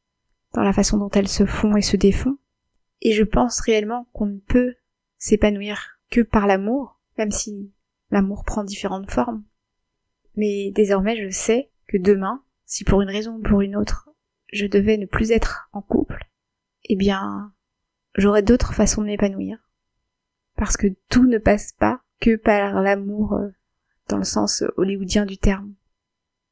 dans 0.52 0.62
la 0.62 0.72
façon 0.72 0.98
dont 0.98 1.10
elles 1.10 1.28
se 1.28 1.46
font 1.46 1.76
et 1.76 1.82
se 1.82 1.96
défont. 1.96 2.38
Et 3.02 3.12
je 3.12 3.24
pense 3.24 3.60
réellement 3.60 4.08
qu'on 4.12 4.26
ne 4.26 4.38
peut 4.38 4.74
s'épanouir 5.18 5.98
que 6.10 6.22
par 6.22 6.46
l'amour, 6.46 6.98
même 7.18 7.30
si 7.30 7.72
L'amour 8.10 8.44
prend 8.44 8.64
différentes 8.64 9.10
formes. 9.10 9.44
Mais 10.36 10.70
désormais 10.70 11.16
je 11.16 11.30
sais 11.30 11.70
que 11.88 11.96
demain, 11.96 12.42
si 12.64 12.84
pour 12.84 13.02
une 13.02 13.10
raison 13.10 13.36
ou 13.36 13.42
pour 13.42 13.62
une 13.62 13.76
autre, 13.76 14.08
je 14.52 14.66
devais 14.66 14.96
ne 14.96 15.06
plus 15.06 15.32
être 15.32 15.68
en 15.72 15.82
couple, 15.82 16.28
eh 16.84 16.96
bien, 16.96 17.52
j'aurais 18.16 18.42
d'autres 18.42 18.74
façons 18.74 19.02
de 19.02 19.06
m'épanouir. 19.06 19.58
Parce 20.56 20.76
que 20.76 20.88
tout 21.08 21.26
ne 21.26 21.38
passe 21.38 21.72
pas 21.72 22.00
que 22.20 22.36
par 22.36 22.80
l'amour 22.80 23.34
euh, 23.34 23.48
dans 24.08 24.18
le 24.18 24.24
sens 24.24 24.64
hollywoodien 24.76 25.26
du 25.26 25.38
terme. 25.38 25.74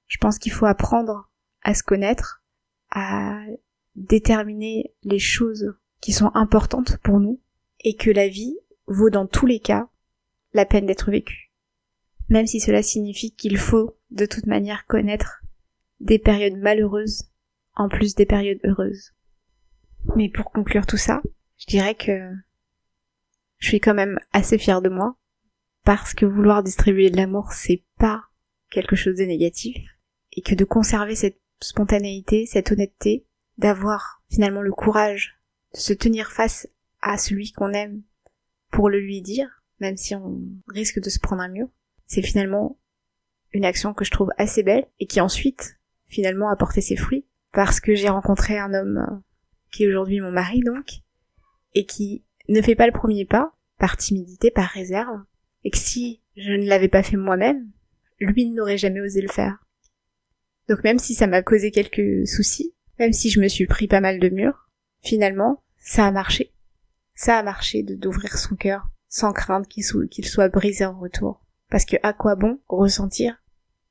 Je 0.07 0.19
pense 0.19 0.39
qu'il 0.39 0.53
faut 0.53 0.67
apprendre 0.67 1.31
à 1.63 1.75
se 1.75 1.83
connaître, 1.83 2.43
à 2.91 3.41
déterminer 3.97 4.95
les 5.03 5.19
choses 5.19 5.75
qui 6.01 6.13
sont 6.13 6.31
importantes 6.35 6.99
pour 6.99 7.21
nous, 7.21 7.41
et 7.81 7.97
que 7.97 8.11
la 8.11 8.29
vie 8.29 8.57
vaut 8.87 9.11
dans 9.11 9.27
tous 9.27 9.47
les 9.47 9.61
cas 9.61 9.89
la 10.53 10.67
peine 10.67 10.87
d'être 10.87 11.11
vécue. 11.11 11.51
Même 12.29 12.47
si 12.47 12.61
cela 12.61 12.83
signifie 12.83 13.33
qu'il 13.33 13.59
faut 13.59 13.97
de 14.11 14.27
toute 14.27 14.47
manière 14.47 14.87
connaître 14.87 15.43
des 16.01 16.19
périodes 16.19 16.57
malheureuses 16.57 17.25
en 17.75 17.89
plus 17.89 18.15
des 18.15 18.27
périodes 18.27 18.61
heureuses. 18.65 19.13
Mais 20.17 20.29
pour 20.29 20.53
conclure 20.53 20.87
tout 20.87 20.97
ça, 20.97 21.23
je 21.65 21.71
dirais 21.71 21.95
que 21.95 22.31
je 23.59 23.69
suis 23.69 23.81
quand 23.81 23.95
même 23.95 24.19
assez 24.33 24.59
fière 24.59 24.83
de 24.83 24.91
moi 24.91 25.17
parce 25.85 26.13
que 26.13 26.27
vouloir 26.27 26.63
distribuer 26.63 27.11
de 27.11 27.17
l'amour 27.17 27.53
c'est 27.53 27.85
pas 27.99 28.25
quelque 28.71 28.97
chose 28.97 29.17
de 29.17 29.25
négatif 29.25 29.77
et 30.33 30.43
que 30.43 30.55
de 30.55 30.65
conserver 30.65 31.15
cette 31.15 31.41
spontanéité, 31.61 32.45
cette 32.47 32.73
honnêteté, 32.73 33.25
d'avoir 33.57 34.23
finalement 34.31 34.63
le 34.63 34.73
courage 34.73 35.39
de 35.73 35.79
se 35.79 35.93
tenir 35.93 36.33
face 36.33 36.69
à 37.01 37.17
celui 37.19 37.53
qu'on 37.53 37.73
aime 37.73 38.03
pour 38.71 38.91
le 38.91 39.01
lui 39.01 39.23
dire, 39.23 39.63
même 39.81 39.97
si 39.97 40.15
on 40.15 40.43
risque 40.69 41.01
de 41.01 41.09
se 41.09 41.21
prendre 41.21 41.43
un 41.43 41.49
mur, 41.49 41.69
c'est 42.07 42.23
finalement 42.23 42.79
une 43.53 43.65
action 43.65 43.95
que 43.95 44.05
je 44.05 44.11
trouve 44.11 44.31
assez 44.37 44.63
belle 44.63 44.87
et 44.99 45.07
qui 45.07 45.21
ensuite 45.21 45.79
finalement 46.09 46.51
a 46.51 46.57
porté 46.57 46.81
ses 46.81 46.97
fruits 46.97 47.27
parce 47.53 47.81
que 47.81 47.95
j'ai 47.95 48.09
rencontré 48.09 48.59
un 48.59 48.75
homme 48.75 48.99
euh, 48.99 49.17
qui 49.71 49.85
est 49.85 49.89
aujourd'hui 49.89 50.21
mon 50.21 50.33
mari 50.33 50.61
donc 50.61 50.87
et 51.75 51.87
qui 51.87 52.25
ne 52.49 52.63
fait 52.63 52.75
pas 52.75 52.87
le 52.87 52.93
premier 52.93 53.25
pas 53.25 53.53
par 53.79 53.97
timidité, 53.97 54.51
par 54.51 54.69
réserve 54.69 55.23
et 55.65 55.71
que 55.71 55.79
si 55.79 56.23
je 56.37 56.53
ne 56.53 56.67
l'avais 56.67 56.89
pas 56.89 57.03
fait 57.03 57.17
moi-même, 57.17 57.71
lui 58.21 58.51
n'aurait 58.51 58.79
jamais 58.79 59.01
osé 59.01 59.21
le 59.21 59.29
faire. 59.29 59.59
Donc 60.69 60.85
même 60.85 60.99
si 60.99 61.15
ça 61.15 61.27
m'a 61.27 61.43
causé 61.43 61.71
quelques 61.71 62.27
soucis, 62.27 62.75
même 62.99 63.13
si 63.13 63.31
je 63.31 63.41
me 63.41 63.49
suis 63.49 63.67
pris 63.67 63.89
pas 63.89 64.01
mal 64.01 64.19
de 64.19 64.29
murs, 64.29 64.69
finalement, 65.03 65.63
ça 65.79 66.07
a 66.07 66.11
marché. 66.11 66.53
Ça 67.15 67.39
a 67.39 67.43
marché 67.43 67.83
d'ouvrir 67.83 68.39
son 68.39 68.57
cœur 68.57 68.89
sans 69.09 69.33
crainte 69.33 69.69
qu'il 69.69 69.85
soit 69.85 70.49
brisé 70.49 70.85
en 70.85 70.99
retour. 70.99 71.45
Parce 71.71 71.85
que 71.85 71.97
à 72.03 72.13
quoi 72.13 72.35
bon 72.35 72.61
ressentir 72.69 73.43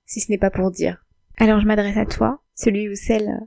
si 0.06 0.19
ce 0.19 0.32
n'est 0.32 0.38
pas 0.38 0.52
pour 0.52 0.72
dire? 0.72 1.06
Alors 1.38 1.60
je 1.60 1.65
m'adresse 1.65 1.98
à 1.98 2.06
toi, 2.06 2.43
celui 2.56 2.89
ou 2.89 2.96
celle 2.96 3.39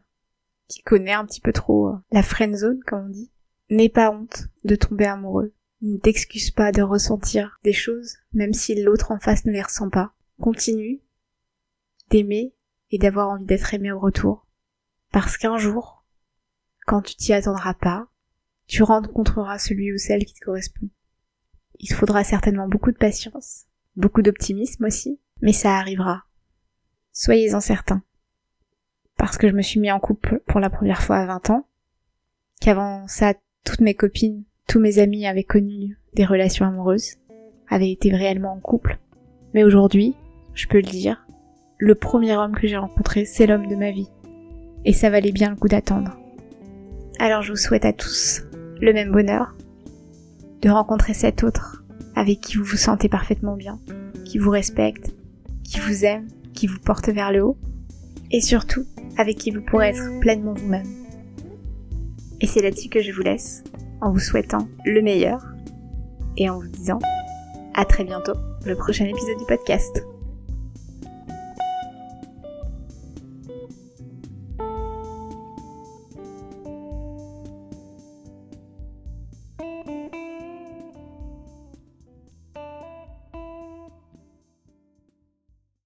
qui 0.68 0.82
connaît 0.82 1.12
un 1.12 1.24
petit 1.24 1.40
peu 1.40 1.52
trop 1.52 1.92
la 2.10 2.22
friend 2.22 2.56
zone, 2.56 2.80
comme 2.86 3.06
on 3.06 3.10
dit. 3.10 3.30
N'aie 3.68 3.88
pas 3.88 4.10
honte 4.10 4.48
de 4.64 4.76
tomber 4.76 5.06
amoureux. 5.06 5.52
Ne 5.82 5.98
t'excuse 5.98 6.50
pas 6.50 6.72
de 6.72 6.82
ressentir 6.82 7.58
des 7.64 7.72
choses, 7.72 8.16
même 8.32 8.52
si 8.52 8.80
l'autre 8.80 9.10
en 9.10 9.18
face 9.18 9.44
ne 9.44 9.52
les 9.52 9.62
ressent 9.62 9.90
pas. 9.90 10.14
Continue 10.40 11.00
d'aimer 12.10 12.54
et 12.90 12.98
d'avoir 12.98 13.28
envie 13.28 13.44
d'être 13.44 13.74
aimé 13.74 13.90
au 13.90 13.98
retour. 13.98 14.46
Parce 15.12 15.36
qu'un 15.36 15.58
jour, 15.58 16.04
quand 16.86 17.02
tu 17.02 17.16
t'y 17.16 17.32
attendras 17.32 17.74
pas, 17.74 18.08
tu 18.66 18.82
rencontreras 18.82 19.58
celui 19.58 19.92
ou 19.92 19.98
celle 19.98 20.24
qui 20.24 20.34
te 20.34 20.44
correspond. 20.44 20.88
Il 21.78 21.88
te 21.88 21.94
faudra 21.94 22.24
certainement 22.24 22.68
beaucoup 22.68 22.90
de 22.90 22.96
patience, 22.96 23.66
beaucoup 23.96 24.22
d'optimisme 24.22 24.84
aussi, 24.84 25.20
mais 25.40 25.52
ça 25.52 25.76
arrivera. 25.76 26.24
Soyez-en 27.12 27.60
certains. 27.60 28.02
Parce 29.16 29.36
que 29.36 29.48
je 29.48 29.54
me 29.54 29.62
suis 29.62 29.80
mis 29.80 29.90
en 29.90 30.00
couple 30.00 30.42
pour 30.46 30.60
la 30.60 30.70
première 30.70 31.02
fois 31.02 31.16
à 31.16 31.26
20 31.26 31.50
ans, 31.50 31.68
qu'avant 32.60 33.06
ça, 33.08 33.34
toutes 33.66 33.80
mes 33.80 33.94
copines, 33.94 34.44
tous 34.68 34.80
mes 34.80 34.98
amis 35.00 35.26
avaient 35.26 35.44
connu 35.44 35.98
des 36.14 36.24
relations 36.24 36.64
amoureuses, 36.64 37.16
avaient 37.68 37.90
été 37.90 38.14
réellement 38.14 38.52
en 38.52 38.60
couple. 38.60 38.98
Mais 39.52 39.64
aujourd'hui, 39.64 40.14
je 40.54 40.68
peux 40.68 40.78
le 40.78 40.84
dire, 40.84 41.26
le 41.76 41.96
premier 41.96 42.36
homme 42.36 42.54
que 42.54 42.68
j'ai 42.68 42.76
rencontré, 42.76 43.24
c'est 43.24 43.46
l'homme 43.46 43.66
de 43.66 43.74
ma 43.74 43.90
vie. 43.90 44.08
Et 44.84 44.92
ça 44.92 45.10
valait 45.10 45.32
bien 45.32 45.50
le 45.50 45.56
coup 45.56 45.68
d'attendre. 45.68 46.16
Alors 47.18 47.42
je 47.42 47.50
vous 47.50 47.58
souhaite 47.58 47.84
à 47.84 47.92
tous 47.92 48.42
le 48.80 48.92
même 48.92 49.10
bonheur, 49.10 49.56
de 50.62 50.70
rencontrer 50.70 51.12
cet 51.12 51.42
autre 51.42 51.84
avec 52.14 52.40
qui 52.40 52.56
vous 52.56 52.64
vous 52.64 52.76
sentez 52.76 53.08
parfaitement 53.08 53.56
bien, 53.56 53.80
qui 54.24 54.38
vous 54.38 54.50
respecte, 54.50 55.12
qui 55.64 55.80
vous 55.80 56.04
aime, 56.04 56.28
qui 56.54 56.66
vous 56.68 56.78
porte 56.78 57.08
vers 57.08 57.32
le 57.32 57.42
haut, 57.42 57.58
et 58.30 58.40
surtout 58.40 58.84
avec 59.18 59.38
qui 59.38 59.50
vous 59.50 59.62
pourrez 59.62 59.88
être 59.88 60.20
pleinement 60.20 60.54
vous-même. 60.54 61.05
Et 62.40 62.46
c'est 62.46 62.62
là-dessus 62.62 62.88
que 62.88 63.00
je 63.00 63.12
vous 63.12 63.22
laisse, 63.22 63.64
en 64.00 64.10
vous 64.10 64.18
souhaitant 64.18 64.68
le 64.84 65.00
meilleur, 65.02 65.44
et 66.36 66.50
en 66.50 66.60
vous 66.60 66.68
disant 66.68 66.98
à 67.74 67.84
très 67.84 68.04
bientôt, 68.04 68.32
le 68.64 68.74
prochain 68.74 69.04
épisode 69.04 69.38
du 69.38 69.44
podcast. 69.46 70.02